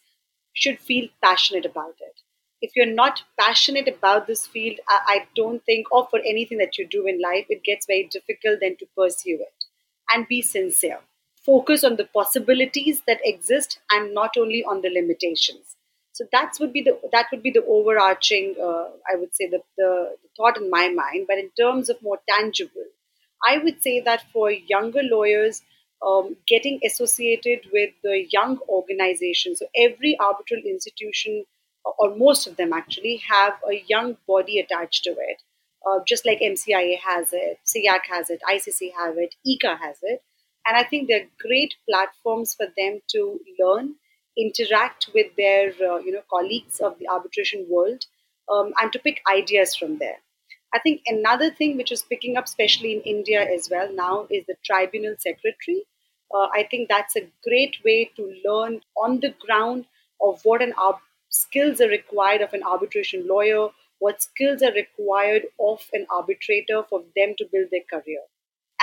should 0.53 0.79
feel 0.79 1.09
passionate 1.23 1.65
about 1.65 1.95
it. 2.01 2.21
If 2.63 2.73
you're 2.75 2.95
not 2.95 3.23
passionate 3.39 3.89
about 3.89 4.27
this 4.27 4.47
field, 4.47 4.79
I, 4.89 5.01
I 5.07 5.27
don't 5.35 5.65
think, 5.65 5.93
or 5.93 6.07
for 6.11 6.21
anything 6.21 6.59
that 6.59 6.79
you 6.79 6.87
do 6.87 7.07
in 7.07 7.21
life, 7.21 7.47
it 7.49 7.65
gets 7.65 7.87
very 7.87 8.09
difficult 8.11 8.61
then 8.61 8.77
to 8.79 8.87
pursue 8.97 9.39
it. 9.41 9.65
And 10.13 10.27
be 10.29 10.43
sincere. 10.43 11.01
focus 11.47 11.85
on 11.85 11.97
the 11.97 12.05
possibilities 12.07 13.03
that 13.07 13.21
exist 13.25 13.79
and 13.91 14.13
not 14.13 14.37
only 14.37 14.65
on 14.65 14.83
the 14.83 14.91
limitations. 14.91 15.77
So 16.13 16.25
that 16.33 16.55
would 16.61 16.73
be 16.73 16.83
the 16.83 16.99
that 17.13 17.27
would 17.31 17.43
be 17.43 17.51
the 17.51 17.65
overarching, 17.65 18.57
uh, 18.61 18.87
I 19.11 19.17
would 19.17 19.35
say, 19.37 19.49
the, 19.49 19.61
the, 19.77 20.17
the 20.23 20.29
thought 20.37 20.57
in 20.57 20.71
my 20.71 20.89
mind. 20.89 21.27
But 21.29 21.39
in 21.39 21.51
terms 21.61 21.89
of 21.91 22.03
more 22.03 22.19
tangible, 22.29 22.87
I 23.47 23.59
would 23.59 23.83
say 23.83 24.01
that 24.01 24.25
for 24.33 24.51
younger 24.51 25.03
lawyers, 25.03 25.63
um, 26.07 26.37
getting 26.47 26.81
associated 26.85 27.61
with 27.73 27.91
the 28.03 28.27
young 28.31 28.59
organizations, 28.69 29.59
so 29.61 29.67
every 29.77 30.17
arbitral 30.19 30.63
institution, 30.65 31.45
or 31.99 32.17
most 32.17 32.47
of 32.47 32.57
them 32.57 32.73
actually, 32.73 33.23
have 33.29 33.55
a 33.71 33.85
young 33.87 34.17
body 34.27 34.59
attached 34.59 35.05
to 35.05 35.11
it. 35.11 35.43
Uh, 35.89 36.01
just 36.07 36.27
like 36.27 36.41
MCIA 36.41 36.99
has 36.99 37.33
it, 37.33 37.61
SIAC 37.65 38.01
has 38.11 38.29
it, 38.31 38.41
ICC 38.49 38.93
have 38.99 39.17
it, 39.19 39.35
ICA 39.47 39.79
has 39.79 39.99
it. 40.03 40.21
And 40.67 40.77
I 40.77 40.83
think 40.83 41.07
they're 41.07 41.29
great 41.41 41.75
platforms 41.89 42.55
for 42.55 42.67
them 42.77 43.01
to 43.13 43.39
learn 43.61 43.95
interact 44.37 45.09
with 45.15 45.27
their 45.37 45.69
uh, 45.69 45.99
you 45.99 46.13
know 46.13 46.23
colleagues 46.31 46.81
of 46.81 46.99
the 46.99 47.09
arbitration 47.09 47.67
world 47.69 48.05
um, 48.53 48.73
and 48.81 48.93
to 48.93 48.99
pick 48.99 49.21
ideas 49.33 49.75
from 49.75 49.99
there. 49.99 50.19
I 50.75 50.79
think 50.79 51.03
another 51.07 51.51
thing 51.51 51.77
which 51.77 51.93
is 51.93 52.03
picking 52.03 52.37
up, 52.37 52.45
especially 52.45 52.93
in 52.95 53.01
India 53.03 53.41
as 53.41 53.69
well 53.71 53.91
now, 53.93 54.27
is 54.31 54.45
the 54.47 54.57
tribunal 54.65 55.15
secretary. 55.19 55.85
Uh, 56.35 56.49
I 56.53 56.67
think 56.71 56.89
that's 56.89 57.17
a 57.17 57.29
great 57.49 57.77
way 57.85 58.11
to 58.17 58.35
learn 58.45 58.81
on 59.03 59.21
the 59.21 59.35
ground 59.47 59.87
of 60.21 60.41
what 60.43 60.61
an 60.61 60.75
ar- 60.77 61.01
skills 61.31 61.81
are 61.81 61.89
required 61.89 62.43
of 62.43 62.53
an 62.53 62.63
arbitration 62.63 63.27
lawyer, 63.27 63.69
what 63.99 64.23
skills 64.23 64.63
are 64.63 64.73
required 64.73 65.43
of 65.59 65.87
an 65.93 66.07
arbitrator 66.11 66.83
for 66.89 67.03
them 67.17 67.35
to 67.39 67.47
build 67.51 67.69
their 67.71 67.87
career. 67.89 68.21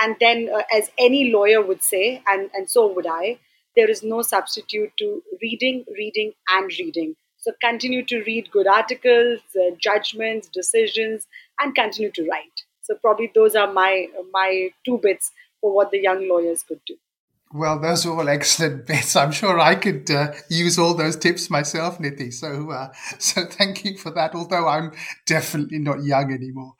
And 0.00 0.16
then, 0.20 0.50
uh, 0.52 0.62
as 0.72 0.90
any 0.98 1.30
lawyer 1.30 1.62
would 1.64 1.82
say, 1.82 2.22
and, 2.26 2.50
and 2.54 2.68
so 2.68 2.92
would 2.92 3.06
I, 3.06 3.38
there 3.76 3.90
is 3.90 4.02
no 4.02 4.22
substitute 4.22 4.92
to 4.98 5.22
reading, 5.40 5.84
reading, 5.96 6.32
and 6.50 6.70
reading. 6.78 7.14
So 7.38 7.52
continue 7.60 8.04
to 8.06 8.22
read 8.24 8.50
good 8.50 8.66
articles, 8.66 9.40
uh, 9.54 9.74
judgments, 9.78 10.48
decisions, 10.48 11.26
and 11.60 11.74
continue 11.74 12.10
to 12.12 12.26
write. 12.28 12.62
So 12.82 12.94
probably 12.96 13.30
those 13.34 13.54
are 13.54 13.72
my 13.72 14.06
my 14.32 14.70
two 14.84 14.98
bits 14.98 15.30
for 15.60 15.74
what 15.74 15.90
the 15.90 16.00
young 16.00 16.28
lawyers 16.28 16.62
could 16.62 16.80
do. 16.86 16.96
Well, 17.54 17.78
those 17.78 18.04
are 18.04 18.10
all 18.10 18.28
excellent 18.28 18.84
bits. 18.88 19.14
I'm 19.14 19.30
sure 19.30 19.60
I 19.60 19.76
could 19.76 20.10
uh, 20.10 20.32
use 20.50 20.76
all 20.76 20.92
those 20.92 21.14
tips 21.14 21.48
myself, 21.48 22.00
Niti. 22.00 22.32
So, 22.32 22.72
uh, 22.72 22.92
so 23.18 23.46
thank 23.46 23.84
you 23.84 23.96
for 23.96 24.10
that. 24.10 24.34
Although 24.34 24.66
I'm 24.66 24.90
definitely 25.24 25.78
not 25.78 26.02
young 26.02 26.32
anymore. 26.32 26.72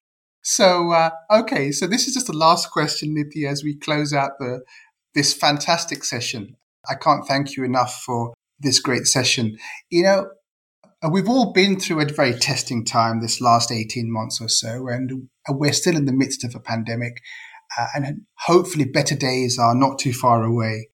So, 0.43 0.91
uh, 0.91 1.11
okay. 1.31 1.71
So 1.71 1.87
this 1.87 2.09
is 2.09 2.15
just 2.15 2.27
the 2.27 2.37
last 2.37 2.73
question, 2.73 3.15
Niti, 3.15 3.47
as 3.47 3.63
we 3.63 3.77
close 3.77 4.13
out 4.13 4.33
the 4.41 4.63
this 5.15 5.33
fantastic 5.33 6.03
session. 6.03 6.57
I 6.91 6.97
can't 6.97 7.27
thank 7.27 7.57
you 7.57 7.63
enough 7.63 8.03
for 8.03 8.35
this 8.59 8.81
great 8.81 9.07
session. 9.07 9.57
You 9.91 10.03
know, 10.03 10.27
we've 11.09 11.29
all 11.29 11.53
been 11.53 11.79
through 11.79 12.01
a 12.01 12.07
very 12.07 12.35
testing 12.35 12.85
time 12.85 13.21
this 13.21 13.41
last 13.41 13.71
18 13.71 14.13
months 14.13 14.41
or 14.41 14.49
so, 14.49 14.89
and 14.89 15.29
we're 15.49 15.73
still 15.73 15.97
in 15.97 16.07
the 16.07 16.13
midst 16.13 16.43
of 16.43 16.57
a 16.57 16.61
pandemic. 16.61 17.23
Uh, 17.79 17.87
and 17.95 18.23
hopefully, 18.39 18.85
better 18.85 19.15
days 19.15 19.59
are 19.59 19.75
not 19.75 19.99
too 19.99 20.13
far 20.13 20.45
away. 20.45 20.89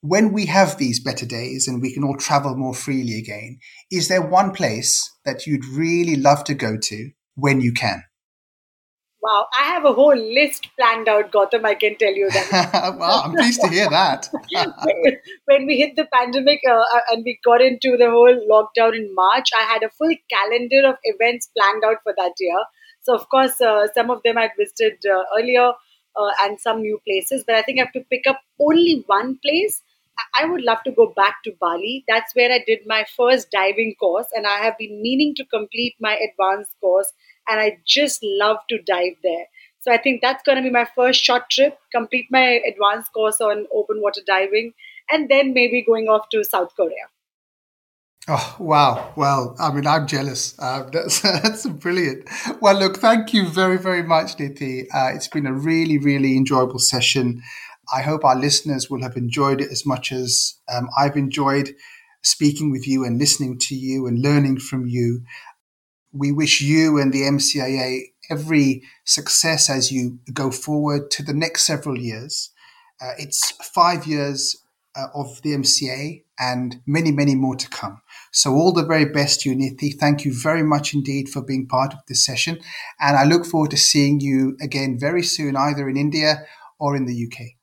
When 0.00 0.32
we 0.32 0.46
have 0.46 0.78
these 0.78 1.00
better 1.00 1.26
days 1.26 1.66
and 1.66 1.82
we 1.82 1.92
can 1.92 2.04
all 2.04 2.16
travel 2.16 2.56
more 2.56 2.74
freely 2.74 3.18
again, 3.18 3.58
is 3.90 4.08
there 4.08 4.22
one 4.22 4.52
place 4.52 5.10
that 5.24 5.46
you'd 5.46 5.64
really 5.64 6.16
love 6.16 6.44
to 6.44 6.54
go 6.54 6.76
to 6.76 7.10
when 7.34 7.60
you 7.60 7.72
can? 7.72 8.04
Wow, 9.20 9.46
I 9.58 9.64
have 9.64 9.84
a 9.84 9.92
whole 9.92 10.16
list 10.16 10.68
planned 10.78 11.08
out, 11.08 11.32
Gautam. 11.32 11.64
I 11.64 11.74
can 11.74 11.96
tell 11.96 12.14
you 12.14 12.30
that. 12.30 12.96
wow, 12.98 13.22
I'm 13.24 13.32
pleased 13.32 13.60
to 13.62 13.68
hear 13.68 13.90
that. 13.90 14.28
when 15.46 15.66
we 15.66 15.78
hit 15.78 15.96
the 15.96 16.06
pandemic 16.12 16.60
uh, 16.68 16.74
uh, 16.74 17.00
and 17.10 17.24
we 17.24 17.40
got 17.44 17.60
into 17.60 17.96
the 17.96 18.08
whole 18.08 18.38
lockdown 18.48 18.94
in 18.94 19.12
March, 19.14 19.48
I 19.58 19.62
had 19.62 19.82
a 19.82 19.90
full 19.90 20.14
calendar 20.30 20.88
of 20.88 20.96
events 21.02 21.50
planned 21.56 21.82
out 21.84 21.96
for 22.04 22.14
that 22.16 22.34
year. 22.38 22.58
So, 23.00 23.14
of 23.14 23.28
course, 23.28 23.60
uh, 23.60 23.88
some 23.92 24.10
of 24.10 24.22
them 24.24 24.38
I'd 24.38 24.52
visited 24.56 24.98
uh, 25.04 25.24
earlier 25.36 25.72
uh, 26.18 26.30
and 26.42 26.60
some 26.60 26.82
new 26.82 27.00
places, 27.06 27.44
but 27.46 27.56
I 27.56 27.62
think 27.62 27.78
I 27.78 27.84
have 27.84 27.92
to 27.92 28.04
pick 28.10 28.26
up 28.26 28.40
only 28.60 29.04
one 29.06 29.38
place. 29.44 29.82
I 30.38 30.46
would 30.46 30.62
love 30.62 30.82
to 30.84 30.90
go 30.90 31.12
back 31.14 31.36
to 31.44 31.52
Bali. 31.60 32.04
That's 32.08 32.34
where 32.34 32.50
I 32.50 32.64
did 32.66 32.80
my 32.86 33.04
first 33.16 33.52
diving 33.52 33.94
course, 34.00 34.26
and 34.34 34.46
I 34.46 34.58
have 34.64 34.76
been 34.76 35.00
meaning 35.00 35.34
to 35.36 35.44
complete 35.44 35.94
my 36.00 36.16
advanced 36.16 36.74
course 36.80 37.12
and 37.48 37.60
I 37.60 37.78
just 37.86 38.20
love 38.22 38.58
to 38.68 38.78
dive 38.82 39.16
there. 39.22 39.46
So 39.80 39.92
I 39.92 39.96
think 39.96 40.20
that's 40.20 40.42
going 40.42 40.56
to 40.56 40.62
be 40.62 40.70
my 40.70 40.86
first 40.94 41.22
short 41.22 41.50
trip, 41.50 41.78
complete 41.92 42.26
my 42.30 42.60
advanced 42.66 43.12
course 43.12 43.40
on 43.40 43.66
open 43.74 44.02
water 44.02 44.20
diving, 44.26 44.74
and 45.10 45.28
then 45.28 45.54
maybe 45.54 45.82
going 45.82 46.08
off 46.08 46.28
to 46.30 46.44
South 46.44 46.74
Korea. 46.76 47.08
Oh 48.28 48.56
wow! 48.58 49.12
Well, 49.16 49.56
I 49.58 49.72
mean, 49.72 49.86
I'm 49.86 50.06
jealous. 50.06 50.54
Uh, 50.58 50.82
that's 50.92 51.20
that's 51.22 51.66
brilliant. 51.66 52.28
Well, 52.60 52.78
look, 52.78 52.98
thank 52.98 53.32
you 53.32 53.48
very 53.48 53.78
very 53.78 54.02
much, 54.02 54.38
Niti. 54.38 54.90
Uh, 54.90 55.08
it's 55.14 55.28
been 55.28 55.46
a 55.46 55.52
really 55.52 55.98
really 55.98 56.36
enjoyable 56.36 56.78
session. 56.78 57.42
I 57.92 58.02
hope 58.02 58.24
our 58.24 58.36
listeners 58.36 58.90
will 58.90 59.02
have 59.02 59.16
enjoyed 59.16 59.62
it 59.62 59.70
as 59.70 59.86
much 59.86 60.12
as 60.12 60.56
um, 60.72 60.88
I've 60.98 61.16
enjoyed 61.16 61.74
speaking 62.22 62.70
with 62.70 62.86
you 62.86 63.04
and 63.04 63.18
listening 63.18 63.58
to 63.60 63.74
you 63.74 64.06
and 64.06 64.20
learning 64.20 64.58
from 64.58 64.86
you 64.86 65.22
we 66.12 66.32
wish 66.32 66.60
you 66.60 66.98
and 66.98 67.12
the 67.12 67.22
MCIA 67.22 68.00
every 68.30 68.82
success 69.04 69.70
as 69.70 69.90
you 69.92 70.18
go 70.32 70.50
forward 70.50 71.10
to 71.12 71.22
the 71.22 71.32
next 71.34 71.64
several 71.64 71.98
years. 71.98 72.50
Uh, 73.00 73.12
it's 73.18 73.52
five 73.74 74.06
years 74.06 74.56
uh, 74.96 75.06
of 75.14 75.40
the 75.42 75.54
MCA 75.54 76.24
and 76.38 76.80
many, 76.86 77.12
many 77.12 77.34
more 77.34 77.56
to 77.56 77.68
come. 77.68 78.02
So, 78.32 78.52
all 78.52 78.72
the 78.72 78.84
very 78.84 79.06
best, 79.06 79.44
Unity. 79.44 79.90
Thank 79.90 80.24
you 80.24 80.32
very 80.32 80.62
much 80.62 80.94
indeed 80.94 81.28
for 81.28 81.42
being 81.42 81.66
part 81.66 81.92
of 81.92 82.00
this 82.08 82.24
session. 82.24 82.58
And 83.00 83.16
I 83.16 83.24
look 83.24 83.46
forward 83.46 83.70
to 83.72 83.76
seeing 83.76 84.20
you 84.20 84.56
again 84.60 84.98
very 84.98 85.22
soon, 85.22 85.56
either 85.56 85.88
in 85.88 85.96
India 85.96 86.46
or 86.78 86.96
in 86.96 87.06
the 87.06 87.26
UK. 87.26 87.56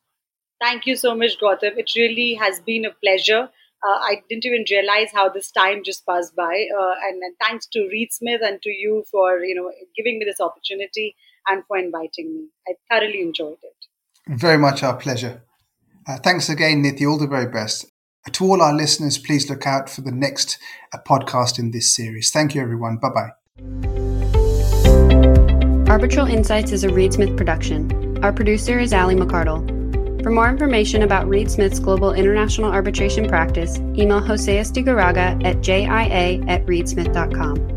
Thank 0.62 0.86
you 0.86 0.95
so 0.95 1.15
much, 1.15 1.39
Gautam. 1.41 1.78
It 1.78 1.91
really 1.95 2.36
has 2.36 2.60
been 2.60 2.86
a 2.86 2.91
pleasure 2.91 3.49
uh, 3.86 3.99
I 3.99 4.23
didn't 4.30 4.45
even 4.45 4.65
realize 4.69 5.12
how 5.13 5.30
this 5.30 5.51
time 5.51 5.84
just 5.84 6.06
passed 6.06 6.36
by. 6.36 6.65
Uh, 6.78 6.93
and, 7.08 7.21
and, 7.21 7.36
thanks 7.39 7.67
to 7.67 7.88
Reed 7.91 8.12
Smith 8.12 8.41
and 8.43 8.62
to 8.62 8.69
you 8.69 9.04
for 9.12 9.39
you 9.39 9.56
know 9.56 9.71
giving 9.95 10.19
me 10.19 10.25
this 10.25 10.39
opportunity 10.39 11.15
and 11.47 11.63
for 11.67 11.78
inviting 11.78 12.34
me. 12.34 12.47
I 12.67 12.73
thoroughly 12.89 13.21
enjoyed 13.21 13.58
it. 13.62 14.39
Very 14.39 14.58
much 14.58 14.82
our 14.82 14.95
pleasure. 14.95 15.43
Uh, 16.08 16.17
thanks 16.17 16.49
again, 16.49 16.82
Niti. 16.82 17.06
All 17.06 17.17
the 17.17 17.28
very 17.28 17.47
best. 17.47 17.86
To 18.32 18.46
all 18.46 18.62
our 18.62 18.74
listeners, 18.74 19.18
please 19.18 19.50
look 19.50 19.66
out 19.66 19.90
for 19.90 20.02
the 20.02 20.12
next 20.12 20.58
uh, 20.94 20.98
podcast 21.08 21.60
in 21.60 21.72
this 21.72 21.96
series. 21.96 22.32
Thank 22.32 22.56
you, 22.56 22.62
everyone. 22.62 22.98
Bye 22.98 23.10
bye. 23.10 23.32
Arbitral 25.88 26.28
Insights 26.28 26.72
is 26.72 26.84
a 26.84 26.90
Reed 26.90 27.14
Smith 27.14 27.38
production. 27.38 28.18
Our 28.24 28.34
producer 28.34 28.80
is 28.80 28.92
Ali 28.92 29.16
McCardell. 29.16 29.72
For 30.24 30.32
more 30.32 30.50
information 30.50 31.04
about 31.04 31.30
Reed 31.30 31.52
Smith's 31.52 31.80
global 31.80 32.14
international 32.14 32.72
arbitration 32.72 33.28
practice, 33.28 33.78
email 33.78 34.20
Jose 34.20 34.58
Estigarraga 34.58 35.46
at 35.46 35.58
jia 35.58 36.50
at 36.50 36.66
reedsmith.com. 36.66 37.76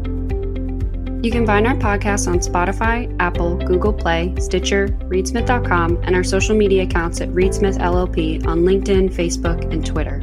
You 1.22 1.30
can 1.30 1.46
find 1.46 1.66
our 1.66 1.74
podcast 1.74 2.26
on 2.26 2.38
Spotify, 2.38 3.14
Apple, 3.20 3.56
Google 3.56 3.92
Play, 3.92 4.34
Stitcher, 4.38 4.88
reedsmith.com, 5.08 5.98
and 6.04 6.16
our 6.16 6.24
social 6.24 6.56
media 6.56 6.84
accounts 6.84 7.20
at 7.20 7.28
Reedsmith 7.28 7.78
LLP 7.78 8.46
on 8.46 8.60
LinkedIn, 8.60 9.12
Facebook, 9.12 9.70
and 9.70 9.84
Twitter. 9.84 10.22